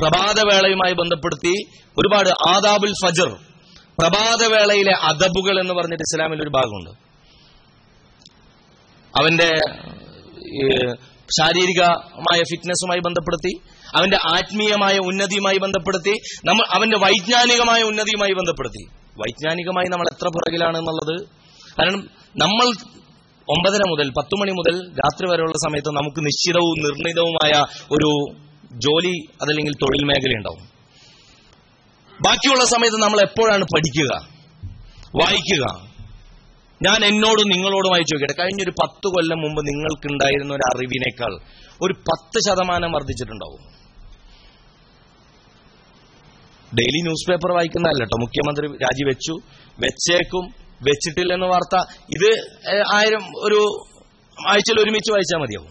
പ്രഭാതവേളയുമായി 0.00 0.92
ബന്ധപ്പെടുത്തി 0.92 1.54
ഒരുപാട് 1.98 2.28
ആദാബുൽ 2.28 2.94
ഫജർ 3.04 3.30
പ്രഭാതവേളയിലെ 3.98 4.94
അദബുകൾ 4.94 5.60
എന്ന് 5.60 5.74
പറഞ്ഞിട്ട് 5.74 6.02
ഇസ്ലാമിൽ 6.02 6.42
ഒരു 6.42 6.48
ഭാഗമുണ്ട്. 6.48 6.90
അവന്റെ 9.18 9.50
ശാരീരികമായ 11.38 12.38
ഫിറ്റ്നസ്സുമായി 12.50 13.00
ബന്ധപ്പെടുത്തി 13.00 13.52
അവന്റെ 13.96 14.16
ആത്മീയമായ 14.16 14.98
ഉന്നതിയുമായി 14.98 15.58
ബന്ധപ്പെടുത്തി 15.58 16.10
നമ്മൾ 16.44 16.74
അവന്റെ 16.74 16.98
വൈജ്ഞാനികമായ 16.98 17.82
ഉന്നതിയുമായി 17.82 18.32
ബന്ധപ്പെടുത്തി. 18.32 18.84
വൈജ്ഞാനികമായി 18.94 19.86
നമ്മൾ 19.88 20.06
എത്ര 20.12 20.28
പുറകിലാണ് 20.28 20.78
എന്നുള്ളത്? 20.78 21.28
കാരണം 21.80 22.00
നമ്മൾ 22.36 22.98
ഒമ്പതര 23.50 23.80
മുതൽ 23.88 24.08
പത്തു 24.08 24.36
മണി 24.40 24.50
മുതൽ 24.50 24.90
രാത്രി 24.90 25.30
വരെയുള്ള 25.30 25.52
സമയത്ത് 25.52 25.88
നമുക്ക് 25.88 26.26
നിശ്ചിതവും 26.26 26.82
നിർണിതവുമായ 26.82 27.64
ഒരു 27.90 28.38
ജോലി 28.72 29.26
അതല്ലെങ്കിൽ 29.42 29.72
തൊഴിൽ 29.72 30.04
മേഖല 30.04 30.36
ഉണ്ടാവും. 30.36 30.68
ബാക്കിയുള്ള 32.22 32.64
സമയത്ത് 32.64 32.96
നമ്മൾ 32.96 33.20
എപ്പോഴാണ് 33.20 33.64
പഠിക്കുക? 33.64 34.28
വായിക്കുക. 35.22 35.88
ഞാൻ 36.82 37.04
എന്നോടും 37.04 37.48
നിങ്ങളോടുമായി 37.48 38.02
ചോദിക്കട്ടെ. 38.02 38.42
കഴിഞ്ഞൊരു 38.42 38.70
പത്ത് 38.70 39.08
കൊല്ലം 39.08 39.38
മുമ്പ് 39.40 39.68
നിങ്ങൾക്കുണ്ടായിരുന്ന 39.68 40.54
ഒരു 40.54 40.76
അറിവിനേക്കാൾ 40.76 41.38
ഒരു 41.82 41.92
പത്ത് 41.92 42.50
ശതമാനം 42.50 42.92
വർദ്ധിച്ചിട്ടുണ്ടാവും. 42.92 43.60
ഡെയിലി 46.78 47.02
ന്യൂസ് 47.02 47.30
പേപ്പർ 47.30 47.54
വായിക്കുന്നതല്ല 47.54 47.98
കേട്ടോ 47.98 48.16
മുഖ്യമന്ത്രി 48.20 48.66
രാജിവെച്ചു. 48.82 49.32
വെച്ചേക്കും. 49.78 50.68
വെച്ചിട്ടില്ലെന്ന 50.82 51.46
വാർത്ത. 51.46 51.76
ഇത് 51.90 52.30
ആയിരം 52.94 53.22
ഒരു 53.36 53.90
ആഴ്ചയിൽ 54.48 54.80
ഒരുമിച്ച് 54.80 55.12
വായിച്ചാൽ 55.12 55.38
മതിയാവും. 55.38 55.70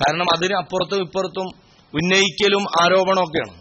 കാരണം 0.00 0.26
അതിന് 0.32 0.56
അപ്പുറത്തും 0.56 1.00
ഇപ്പുറത്തും 1.00 1.46
ഉന്നയിക്കലും 1.94 2.62
ആരോപണമൊക്കെയാണ് 2.82 3.60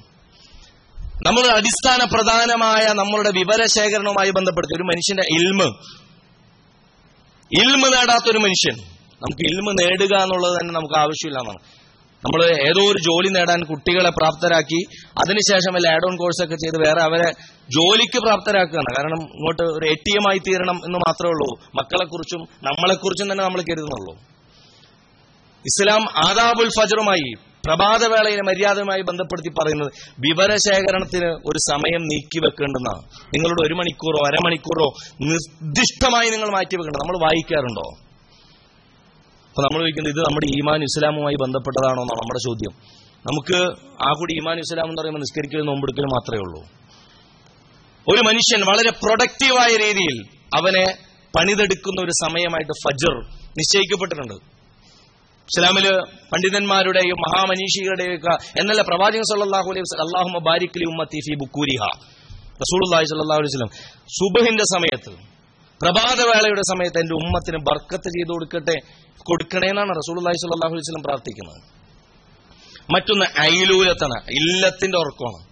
നമ്മൾ 1.25 1.47
അടിസ്ഥാന 1.47 2.03
പ്രധാനമായ 2.03 2.93
നമ്മളുടെ 2.93 3.31
വിവരശേഖരണവുമായി 3.31 4.29
ബന്ധപ്പെടുത്തി 4.29 4.75
ഒരു 4.75 4.83
മനുഷ്യന്റെ 4.83 5.23
ഇൽമ്. 5.23 5.67
ഇൽമ 7.61 7.95
നേടാത്തൊരു 7.95 8.37
മനുഷ്യൻ. 8.37 8.98
നമുക്ക് 9.23 9.41
ഇൽമ 9.41 9.71
നേടുക 9.71 10.15
എന്നുള്ളത് 10.15 10.62
തന്നെ 10.62 10.73
നമുക്ക് 10.73 10.99
ആവശ്യമില്ല 10.99 11.39
എന്നാണ്. 11.39 11.62
നമ്മൾ 12.23 12.41
ഏതോ 12.45 12.82
ഒരു 12.91 12.99
ജോലി 12.99 13.27
നേടാൻ 13.27 13.63
കുട്ടികളെ 13.63 14.10
പ്രാപ്തരാക്കി 14.10 14.79
അതിനുശേഷം 15.17 15.73
വല്ല 15.73 15.88
ആഡ് 15.88 16.05
ഓൺ 16.05 16.17
കോഴ്സൊക്കെ 16.17 16.55
ചെയ്ത് 16.55 16.88
വേറെ 16.88 17.01
അവരെ 17.01 17.29
ജോലിക്ക് 17.69 18.19
പ്രാപ്തരാക്കുകയാണ് 18.19 18.95
കാരണം 18.97 19.21
ഇങ്ങോട്ട് 19.21 19.62
ഒരു 19.62 19.86
എ 19.89 19.93
ടി 19.93 20.13
എം 20.15 20.29
ആയി 20.29 20.38
തീരണം 20.38 20.79
എന്ന് 20.86 20.99
മാത്രമേ 20.99 21.29
ഉള്ളൂ. 21.29 21.60
മക്കളെക്കുറിച്ചും 21.75 22.41
നമ്മളെക്കുറിച്ചും 22.63 23.32
തന്നെ 23.32 23.43
നമ്മൾ 23.43 23.62
കരുതുന്നുള്ളൂ. 23.62 24.13
ഇസ്ലാം 25.65 26.29
ആദാബുൽ 26.29 26.69
ഫജറുമായി 26.79 27.34
പ്രഭാതവേളയിലെ 27.67 28.41
മര്യാദയുമായി 28.41 29.01
ബന്ധപ്പെടുത്തി 29.01 29.49
പറയുന്നത് 29.49 29.91
വിവരശേഖരണത്തിന് 30.19 31.25
ഒരു 31.25 31.60
സമയം 31.71 32.01
നീക്കി 32.01 32.39
വെക്കേണ്ടെന്നാണ്. 32.39 33.01
നിങ്ങളുടെ 33.36 33.67
ഒരു 33.67 33.73
മണിക്കൂറോ 33.73 34.27
അരമണിക്കൂറോ 34.27 34.88
നിർദ്ദിഷ്ടമായി 35.21 36.29
നിങ്ങൾ 36.29 36.51
മാറ്റി 36.51 36.75
വെക്കേണ്ടത് 36.75 37.01
നമ്മൾ 37.01 37.25
വായിക്കാറുണ്ടോ? 37.25 38.08
അപ്പൊ 39.59 39.67
നമ്മൾ 39.67 39.81
ചോദിക്കുന്നത് 39.83 40.11
ഇത് 40.15 40.21
നമ്മുടെ 40.25 40.47
ഈമാൻ 40.57 40.81
ഇസ്ലാമുമായി 40.83 41.37
ബന്ധപ്പെട്ടതാണോ 41.43 42.01
എന്നാണ് 42.03 42.19
നമ്മുടെ 42.21 42.41
ചോദ്യം. 42.47 42.73
നമുക്ക് 43.25 43.57
ആ 44.07 44.09
കൂടി 44.19 44.33
ഈമാൻ 44.39 44.57
ഇസ്ലാം 44.59 44.85
എന്ന് 44.85 45.01
പറയുമ്പോൾ 45.01 45.19
നിസ്കരിക്കലും 45.19 45.65
നോമ്പെടുക്കലും 45.69 46.11
മാത്രമേ 46.15 46.41
ഉള്ളൂ. 46.45 46.61
ഒരു 48.07 48.21
മനുഷ്യൻ 48.27 48.61
വളരെ 48.69 48.91
പ്രൊഡക്റ്റീവായ 49.01 49.71
രീതിയിൽ 49.85 50.17
അവനെ 50.59 50.85
പണിതെടുക്കുന്ന 51.33 51.99
ഒരു 52.01 52.13
സമയമായിട്ട് 52.23 52.73
ഫജർ 52.83 53.15
നിശ്ചയിക്കപ്പെട്ടിട്ടുണ്ട്. 53.59 54.37
ഇസ്ലാമിൽ 55.49 55.85
പണ്ഡിതന്മാരുടെയും 56.31 57.17
മഹാമനീഷികളുടെയും 57.25 58.13
ഒക്കെ 58.15 58.33
എന്നല്ല 58.59 58.81
പ്രവാചകൻ 58.81 59.25
സല്ലല്ലാഹു 59.31 59.69
അലൈഹി 59.71 59.83
വസല്ലം 59.85 60.05
അല്ലാഹുമ്മ 60.07 60.39
ബാരിക്ലി 60.49 60.85
ഉമ്മത്തി 60.91 61.19
ഫി 61.27 61.35
ബുക്കൂരിഹ. 61.43 61.81
റസൂലുള്ളാഹി 62.63 63.05
സ്വല്ലല്ലാഹു 63.11 63.39
അലൈഹി 63.41 63.51
വസല്ലം 63.53 63.73
സുബഹിന്റെ 64.19 64.65
സമയത്ത് 64.75 65.13
പ്രഭാതവേളയുടെ 65.81 66.63
സമയത്ത് 66.71 66.99
എന്റെ 67.03 67.15
ഉമ്മത്തിന് 67.21 67.59
ബർക്കത്ത് 67.69 68.09
ചെയ്തു 68.15 68.31
കൊടുക്കട്ടെ 68.31 68.75
കൊടുക്കണേ 69.29 69.67
എന്നാണ് 69.67 69.91
റസൂലുള്ളാഹി 69.99 70.37
സ്വല്ലല്ലാഹു 70.41 70.73
അലൈഹി 70.73 70.85
വസല്ലം 70.85 71.03
പ്രാർത്ഥിക്കുന്നത്. 71.07 71.59
മറ്റൊന്ന് 72.93 73.25
അയിലൂലത്തണ 73.43 74.13
ഇല്ലത്തിന്റെ 74.39 74.97
ഉറക്കമാണ്. 74.97 75.45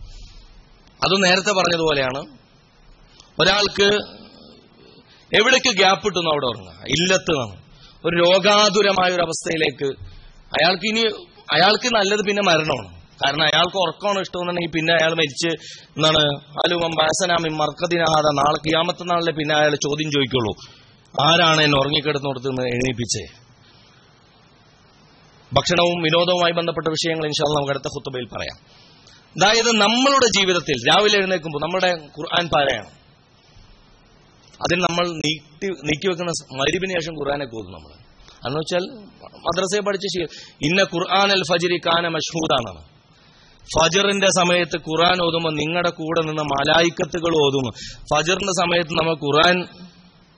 അത് 1.06 1.16
നേരത്തെ 1.26 1.52
പറഞ്ഞതുപോലെയാണ്. 1.52 2.22
ഒരാൾക്ക് 3.42 3.88
എവിടേക്ക് 5.32 5.72
ഗ്യാപ്പ് 5.80 6.06
കിട്ടുന്നു 6.08 6.30
അവിടെ 6.34 6.48
ഉറങ്ങുക. 6.52 6.78
ഇല്ലത്ത് 6.96 7.32
നിന്നാണ് 7.32 7.56
ഒരു 8.06 8.16
രോഗാതുരമായ 8.24 9.10
ഒരു 9.18 9.22
അവസ്ഥയിലേക്ക് 9.22 9.90
അയാൾക്ക് 10.58 10.88
ഇനി 10.92 11.04
അയാൾക്ക് 11.56 11.88
നല്ലത് 11.98 12.22
പിന്നെ 12.30 12.44
മരണമാണ്. 12.50 12.97
കാരണം 13.22 13.44
അയാൾക്ക് 13.44 13.78
ഉറക്കമാണ് 13.78 14.20
ഇഷ്ടമെന്നുണ്ടെങ്കിൽ 14.20 14.72
പിന്നെ 14.72 14.94
അയാൾ 14.94 15.14
മരിച്ച് 15.14 15.52
എന്നാണ് 15.98 16.24
അലുവം 16.64 16.92
ബാസനാമി 17.00 17.50
മർക്കദിനാഹാദ 17.62 18.28
നാളെ 18.40 18.58
കിയാമത്തെ 18.66 19.04
നാളിലെ 19.04 19.32
പിന്നെ 19.32 19.56
അയാൾ 19.56 19.76
ചോദ്യം 19.76 20.12
ചോദിക്കുള്ളൂ. 20.12 20.54
ആരാണ് 21.26 21.62
എന്നെ 21.62 21.78
ഉറങ്ങിക്കിടന്നോടത്ത് 21.78 22.48
നിന്ന് 22.48 22.62
എഴുന്നേപ്പിച്ചേ? 22.62 23.26
ഭക്ഷണവും 25.54 26.02
വിനോദവുമായി 26.02 26.52
ബന്ധപ്പെട്ട 26.52 26.88
വിഷയങ്ങൾ 26.88 27.26
ഇൻഷാൽ 27.26 27.56
നമുക്ക് 27.56 27.72
അടുത്ത 27.72 27.88
ഹുത്തബയിൽ 27.96 28.28
പറയാം. 28.36 28.58
അതായത് 29.36 29.72
നമ്മളുടെ 29.76 30.28
ജീവിതത്തിൽ 30.38 30.78
രാവിലെ 30.90 31.18
എഴുന്നേൽക്കുമ്പോൾ 31.18 31.62
നമ്മുടെ 31.62 31.90
ഖുർആൻ 32.18 32.48
പാരായണം. 32.48 32.92
അതിൽ 34.66 34.78
നമ്മൾ 34.80 35.06
നീട്ടി 35.08 35.68
നീക്കി 35.68 36.08
വെക്കുന്ന 36.08 36.32
മരുവിന് 36.58 36.94
ശേഷം 37.00 37.14
ഖുർആനെ 37.14 37.46
കോതും 37.46 37.72
നമ്മൾ. 37.72 37.92
എന്ന് 38.46 38.58
വെച്ചാൽ 38.60 38.84
മദ്രസയെ 39.48 39.82
പഠിച്ച 39.82 40.06
ശീലം 40.06 40.30
ഇന്ന 40.62 40.82
ഖുർആൻ 40.82 41.32
അൽ 41.32 41.44
ഫജിരി 41.52 41.78
കാന 41.78 42.08
മഷ്ഹൂദാണെന്നാണ് 42.08 42.97
ഫജറിന്റെ 43.76 44.28
സമയത്ത് 44.28 44.78
ഖുറാൻ 44.78 45.22
ഓതുമ്പോൾ 45.22 45.54
നിങ്ങളുടെ 45.54 45.90
കൂടെ 45.90 46.22
നിന്ന് 46.22 46.44
മലായിക്കത്തുകൾ 46.44 47.46
ഓതുന്നു 47.46 47.72
ഫജറിന്റെ 48.16 48.64
സമയത്ത് 48.64 48.90
നമ്മൾ 48.90 49.14
ഖുറാൻ 49.14 49.66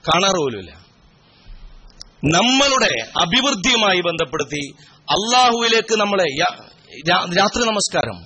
കാണാറ് 0.07 0.35
പോലുമില്ല 0.35 0.71
നമ്മളുടെ 2.35 3.09
അഭിവൃദ്ധിയുമായി 3.21 4.01
ബന്ധപ്പെടുത്തി 4.01 4.73
അള്ളാഹുവിലേക്ക് 5.01 5.95
നമ്മളെ 5.99 6.43
രാത്രി 7.09 7.65
നമസ്കാരം 7.65 8.21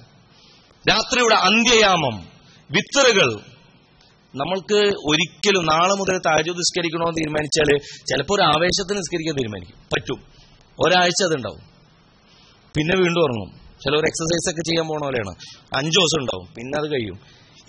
രാത്രിയുടെ 0.89 1.35
അന്ത്യയാമം 1.35 2.29
വിത്തറുകൾ 2.71 3.53
നമ്മൾക്ക് 4.35 4.79
ഒരിക്കലും 4.83 5.65
നാളെ 5.65 5.93
മുതൽ 5.93 6.17
താജു 6.17 6.51
നിസ്കരിക്കണമെന്ന് 6.51 7.17
തീരുമാനിച്ചാൽ 7.17 7.77
ചിലപ്പോൾ 7.77 8.33
ഒരു 8.33 8.41
ആവേശത്തിന് 8.41 8.97
നിസ്കരിക്കാൻ 8.97 9.35
തീരുമാനിക്കും. 9.35 9.77
പറ്റും. 9.93 10.23
ഒരാഴ്ച 10.79 11.23
അതുണ്ടാവും. 11.23 11.61
പിന്നെ 12.77 12.95
വീണ്ടും 12.97 13.21
ഉറങ്ങും. 13.21 13.62
ചിലവർ 13.83 13.99
എക്സസൈസ് 13.99 14.49
ഒക്കെ 14.49 14.69
ചെയ്യാൻ 14.69 14.87
പോണ 14.87 14.99
പോലെയാണ്. 14.99 15.35
അഞ്ചു 15.77 15.99
ദിവസം 15.99 16.21
ഉണ്ടാവും. 16.21 16.53
പിന്നെ 16.57 16.81
അത് 16.81 16.91
കഴിയും. 16.91 17.19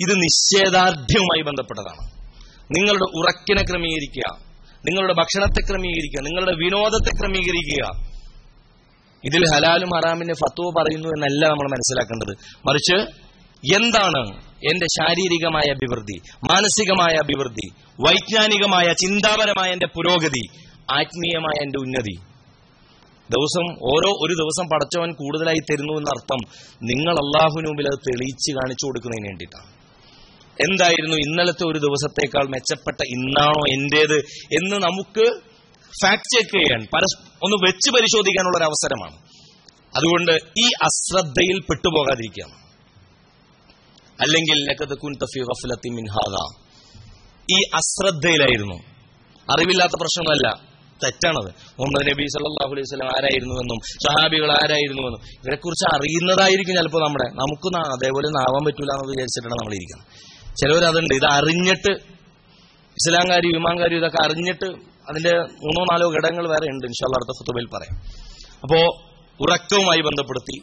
ഇത് 0.01 0.23
നിശ്ചയദാർഢ്യവുമായി 0.23 1.43
ബന്ധപ്പെട്ടതാണ്. 1.43 2.25
നിങ്ങളുടെ 2.71 3.19
ഉറക്കിനെ 3.19 3.63
ക്രമീകരിക്കുക. 3.63 4.39
നിങ്ങളുടെ 4.89 5.13
ഭക്ഷണത്തെ 5.13 5.73
ക്രമീകരിക്കുക. 5.73 6.21
നിങ്ങളുടെ 6.23 6.53
വിനോദത്തെ 6.53 7.11
ക്രമീകരിക്കുക. 7.21 8.15
ഇതിൽ 9.25 9.45
ഹലാലും 9.55 9.89
ഹറാമിന്റെ 9.89 10.35
ഫത്വ 10.35 10.83
പറയുന്നു 10.83 11.09
എന്നല്ല 11.09 11.49
നമ്മൾ 11.49 11.69
മനസ്സിലാക്കേണ്ടത്. 11.71 12.63
മറിച്ച് 12.69 13.25
എന്താണ് 13.77 14.45
എന്റെ 14.73 14.87
ശാരീരികമായ 14.87 15.71
അഭിവൃദ്ധി 15.71 16.21
മാനസികമായ 16.53 17.17
അഭിവൃദ്ധി 17.17 17.69
വൈജ്ഞാനികമായ 18.01 18.93
ചിന്താപരമായ 18.93 19.71
എന്റെ 19.71 19.87
പുരോഗതി 19.87 20.47
ആത്മീയമായ 20.93 21.63
എന്റെ 21.63 21.79
ഉന്നതി? 21.79 22.34
ദിവസം 23.35 23.65
ഓരോ 23.83 24.11
ഒരു 24.25 24.35
ദിവസം 24.43 24.65
പടച്ചവൻ 24.73 25.13
കൂടുതലായി 25.13 25.63
തരുന്നു 25.71 25.93
എന്നർത്ഥം 25.93 26.41
നിങ്ങൾ 26.83 27.13
അള്ളാഹുവിന് 27.13 27.67
മുമ്പിൽ 27.67 27.87
അത് 27.87 27.99
തെളിയിച്ച് 27.99 28.53
കാണിച്ചു 28.53 28.87
കൊടുക്കുന്നതിന് 28.87 29.29
വേണ്ടിയിട്ടാണ്. 29.29 29.85
എന്തായിരുന്നു 30.69 31.17
ഇന്നലത്തെ 31.17 31.65
ഒരു 31.67 31.79
ദിവസത്തേക്കാൾ 31.79 32.45
മെച്ചപ്പെട്ട 32.49 33.01
ഇന്നാണോ 33.09 33.63
എന്റേത് 33.71 34.19
എന്ന് 34.59 34.77
നമുക്ക് 34.77 35.25
ഫാക്ട് 36.03 36.29
ചെക്ക് 36.35 36.51
ചെയ്യാൻ 36.51 36.81
പരസ് 36.95 37.17
ഒന്ന് 37.43 37.57
വെച്ച് 37.67 37.91
പരിശോധിക്കാനുള്ള 37.91 38.57
ഒരു 38.57 38.65
അവസരമാണ്. 38.65 39.17
അതുകൊണ്ട് 39.97 40.33
ഈ 40.59 40.67
അശ്രദ്ധയിൽ 40.83 41.61
പെട്ടുപോകാതിരിക്കാം 41.61 42.51
അല്ലെങ്കിൽ. 44.21 44.59
ഈ 47.51 47.61
അശ്രദ്ധയിലായിരുന്നു. 47.75 48.77
അറിവില്ലാത്ത 49.53 49.93
പ്രശ്നമല്ല. 50.01 50.74
തെറ്റാണത്. 51.03 51.51
മുഹമ്മദ് 51.79 52.07
നബി 52.11 52.25
സല്ലാഹു 52.35 52.73
അലൈഹി 52.75 52.89
സ്വലം 52.93 53.09
ആരായിരുന്നുവെന്നും 53.17 53.79
സഹാബികൾ 54.07 54.51
ആരായിരുന്നുവെന്നും 54.51 55.21
ഇവരെക്കുറിച്ച് 55.35 55.87
അറിയുന്നതായിരിക്കും 55.97 56.75
ചിലപ്പോൾ 56.75 57.03
നമ്മുടെ. 57.07 57.27
നമുക്ക് 57.43 57.69
അതേപോലെ 57.97 58.29
ആവാൻ 58.47 58.63
പറ്റൂല 58.65 58.91
എന്ന് 58.97 59.07
വിചാരിച്ചിട്ടാണ് 59.13 59.55
നമ്മൾ 59.55 59.75
ഇരിക്കുന്നത് 59.75 60.07
ചിലവർ 60.61 60.85
അതുണ്ട്. 60.85 61.15
ഇത് 61.15 61.27
അറിഞ്ഞിട്ട് 61.39 61.93
ഇസ്ലാംകാരി 62.99 63.49
വിമാൻകാരി 63.53 63.95
ഇതൊക്കെ 63.97 64.21
അറിഞ്ഞിട്ട് 64.25 64.69
അതിന്റെ 65.11 65.33
മൂന്നോ 65.65 65.83
നാലോ 65.85 66.07
ഘടകങ്ങൾ 66.11 66.45
വേറെ 66.49 66.67
ഉണ്ട്. 66.67 66.87
ഇൻഷാല്ല 66.87 67.17
അടുത്ത 67.19 67.33
ഫുത്തുബയിൽ 67.39 67.67
പറയാം. 67.75 67.95
അപ്പോ 68.63 68.79
ഉറക്കവുമായി 69.41 70.01
ബന്ധപ്പെടുത്തി 70.01 70.57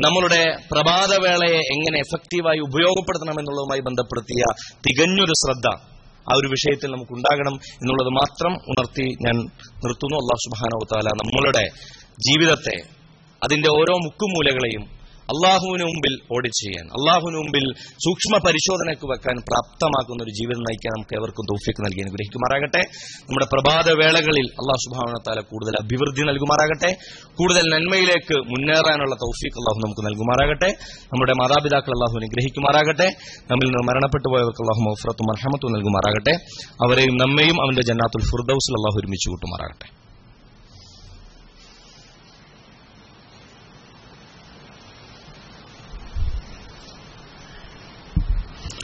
നമ്മളുടെ 0.00 0.42
പ്രഭാതവേളയെ 0.72 1.60
എങ്ങനെ 1.74 1.98
എഫക്റ്റീവായി 1.98 2.58
ഉപയോഗപ്പെടുത്തണം 2.58 3.40
എന്നുള്ളതുമായി 3.40 3.80
ബന്ധപ്പെടുത്തിയ 3.80 4.42
തികഞ്ഞൊരു 4.86 5.32
ശ്രദ്ധ 5.32 5.93
ആ 6.30 6.32
ഒരു 6.40 6.48
വിഷയത്തിൽ 6.48 6.88
നമുക്ക് 6.90 7.12
ഉണ്ടാകണം 7.12 7.54
എന്നുള്ളത് 7.80 8.10
മാത്രം 8.20 8.52
ഉണർത്തി 8.72 9.06
ഞാൻ 9.24 9.36
നിർത്തുന്നു. 9.84 10.16
അള്ളാഹു 10.22 10.40
സുബാനോ 10.46 10.78
താല 10.92 11.08
നമ്മളുടെ 11.22 11.64
ജീവിതത്തെ 12.26 12.76
അതിന്റെ 13.42 13.70
ഓരോ 13.78 13.94
മുക്കുമൂലകളെയും 14.04 14.84
അള്ളാഹുവിന് 15.32 15.84
മുമ്പിൽ 15.90 16.14
ഓഡിറ്റ് 16.34 16.58
ചെയ്യാൻ 16.62 16.86
അള്ളാഹുവിന് 16.96 17.36
മുമ്പിൽ 17.36 17.64
സൂക്ഷ്മ 18.04 18.34
പരിശോധനയ്ക്ക് 18.46 19.06
വെക്കാൻ 19.12 19.36
പ്രാപ്തമാക്കുന്ന 19.48 20.20
ഒരു 20.26 20.32
ജീവിതം 20.38 20.62
നയിക്കാൻ 20.68 20.90
നമുക്ക് 20.96 21.14
എവർക്കും 21.20 21.44
തോഫിക്ക് 21.50 21.80
നൽകി 21.86 22.00
അനുഗ്രഹിക്കുമാറാകട്ടെ. 22.04 22.82
നമ്മുടെ 23.28 23.46
പ്രഭാത 23.52 23.86
വേളകളിൽ 24.00 24.46
അള്ളാഹു 24.60 24.80
സുഭാവനത്താല 24.84 25.40
കൂടുതൽ 25.40 25.74
അഭിവൃദ്ധി 25.84 26.22
നൽകുമാറാകട്ടെ. 26.30 26.90
കൂടുതൽ 27.38 27.64
നന്മയിലേക്ക് 27.74 28.36
മുന്നേറാനുള്ള 28.52 29.14
തൗഫീക്ക് 29.24 29.58
അള്ളാഹു 29.60 29.78
നമുക്ക് 29.84 30.02
നൽകുമാറാകട്ടെ. 30.08 30.70
നമ്മുടെ 31.12 31.32
മാതാപിതാക്കൾ 31.32 31.92
അള്ളാഹു 31.96 32.14
അനുഗ്രഹിക്കുമാറാകട്ടെ. 32.20 33.08
നമ്മിൽ 33.50 33.66
നിന്ന് 33.66 33.82
മരണപ്പെട്ടു 33.88 34.28
പോയവർക്ക് 34.28 34.62
അള്ളാഹു 34.64 34.80
മൗഫറത്തും 34.88 35.28
അർഹമത്തും 35.34 35.72
നൽകുമാറാകട്ടെ. 35.72 36.34
അവരെയും 36.84 37.16
നമ്മയും 37.16 37.56
അവന്റെ 37.62 37.82
ജന്നാത്തുൽ 37.82 38.24
ഫുർദൌസിൽ 38.30 38.72
അള്ളാഹു 38.72 38.98
ഒരുമിച്ച് 39.00 39.30
കൂട്ടുമാറാകട്ടെ. 39.30 40.03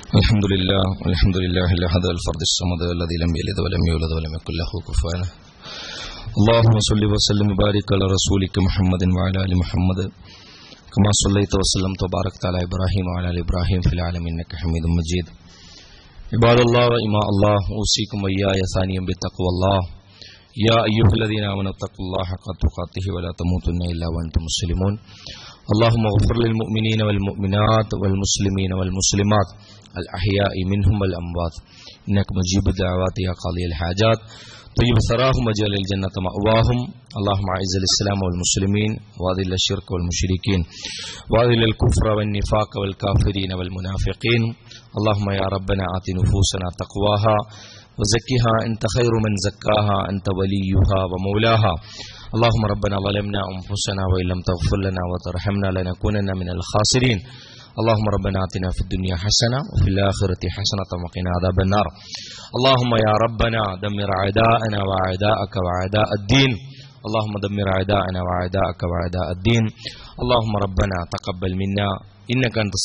الحمد 0.09 0.45
لله 0.53 0.83
الحمد 1.11 1.37
لله 1.43 1.67
الأحد 1.79 2.03
الفرد 2.15 2.41
الصمد 2.49 2.81
الذي 2.95 3.17
لم 3.23 3.31
يلد 3.39 3.57
ولم 3.65 3.83
يولد 3.91 4.11
ولم 4.17 4.31
يكن 4.37 4.53
له 4.61 4.71
كفوا 4.87 5.11
أحد. 5.15 5.29
اللهم 6.39 6.75
صل 6.89 7.01
وسلم 7.13 7.47
وبارك 7.53 7.87
على 7.95 8.05
رسولك 8.17 8.55
محمد 8.67 9.03
وعلى 9.17 9.37
آل 9.45 9.51
محمد 9.61 9.99
كما 10.93 11.11
صليت 11.23 11.51
وسلمت 11.61 11.99
وباركت 12.05 12.41
على 12.49 12.59
إبراهيم 12.67 13.05
وعلى 13.11 13.27
آل 13.33 13.37
إبراهيم 13.45 13.79
في 13.87 13.93
العالمين 13.97 14.31
إنك 14.35 14.51
حميد 14.61 14.85
مجيد 14.97 15.25
عباد 16.35 16.59
الله 16.65 16.83
وإماء 16.93 17.25
الله 17.33 17.57
أوصيكم 17.79 18.17
وإياي 18.23 18.59
ثانيا 18.75 19.01
بتقوى 19.07 19.49
الله 19.53 19.79
يا 20.67 20.77
أيها 20.89 21.11
الذين 21.17 21.43
آمنوا 21.53 21.71
اتقوا 21.75 22.03
الله 22.05 22.23
حق 22.31 22.45
تقاته 22.65 23.05
ولا 23.15 23.31
تموتن 23.41 23.79
إلا 23.93 24.07
وأنتم 24.13 24.41
مسلمون 24.49 24.93
اللهم 25.74 26.04
اغفر 26.12 26.36
للمؤمنين 26.44 27.00
والمؤمنات 27.06 27.90
والمسلمين 28.00 28.70
والمسلمات 28.78 29.48
الأحياء 30.00 30.54
منهم 30.72 30.96
والأموات. 31.00 31.54
إنك 32.08 32.28
مجيب 32.38 32.64
الدعوات 32.72 33.16
يا 33.26 33.32
قاضي 33.42 33.64
الحاجات. 33.70 34.18
طيب 34.80 34.96
ثراهم 35.10 35.42
وجعل 35.48 35.72
الجنة 35.80 36.14
مأواهم. 36.26 36.80
اللهم 37.18 37.48
أعز 37.56 37.72
الإسلام 37.80 38.18
والمسلمين. 38.24 38.92
وأذل 39.20 39.52
الشرك 39.60 39.86
والمشركين. 39.94 40.60
وأذل 41.32 41.62
الكفر 41.70 42.06
والنفاق 42.16 42.70
والكافرين 42.80 43.50
والمنافقين. 43.58 44.42
اللهم 44.98 45.26
يا 45.40 45.46
ربنا 45.56 45.84
آت 45.96 46.06
نفوسنا 46.20 46.66
تقواها. 46.82 47.36
وزكها 47.98 48.54
أنت 48.68 48.82
خير 48.96 49.12
من 49.24 49.32
زكاها. 49.46 49.98
أنت 50.12 50.26
وليها 50.38 51.00
ومولاها. 51.10 51.72
اللهم 52.36 52.62
ربنا 52.74 52.96
ظلمنا 53.06 53.40
أنفسنا 53.54 54.02
وإن 54.10 54.26
لم 54.32 54.40
تغفر 54.50 54.78
لنا 54.86 55.02
وترحمنا 55.10 55.68
لنكونن 55.76 56.28
من 56.40 56.48
الخاسرين. 56.56 57.18
اللهم 57.80 58.06
ربنا 58.16 58.38
آتنا 58.46 58.68
في 58.76 58.80
الدنيا 58.86 59.16
حسنة 59.24 59.58
وفي 59.72 59.88
الآخرة 59.94 60.42
حسنة 60.56 60.90
وقنا 61.02 61.30
عذاب 61.36 61.56
النار. 61.66 61.86
اللهم 62.56 62.92
يا 63.06 63.14
ربنا 63.24 63.62
دمر 63.84 64.08
أعداءنا 64.20 64.78
وأعداءك 64.88 65.54
وأعداء 65.64 66.08
الدين. 66.18 66.50
اللهم 67.06 67.34
دمر 67.46 67.66
أعداءنا 67.76 68.18
وأعداءك 68.26 68.80
وأعداء 68.90 69.26
الدين. 69.36 69.64
اللهم 70.22 70.52
ربنا 70.66 70.98
تقبل 71.14 71.52
منا. 71.62 71.88
إنك 72.32 72.54
أنت 72.64 72.74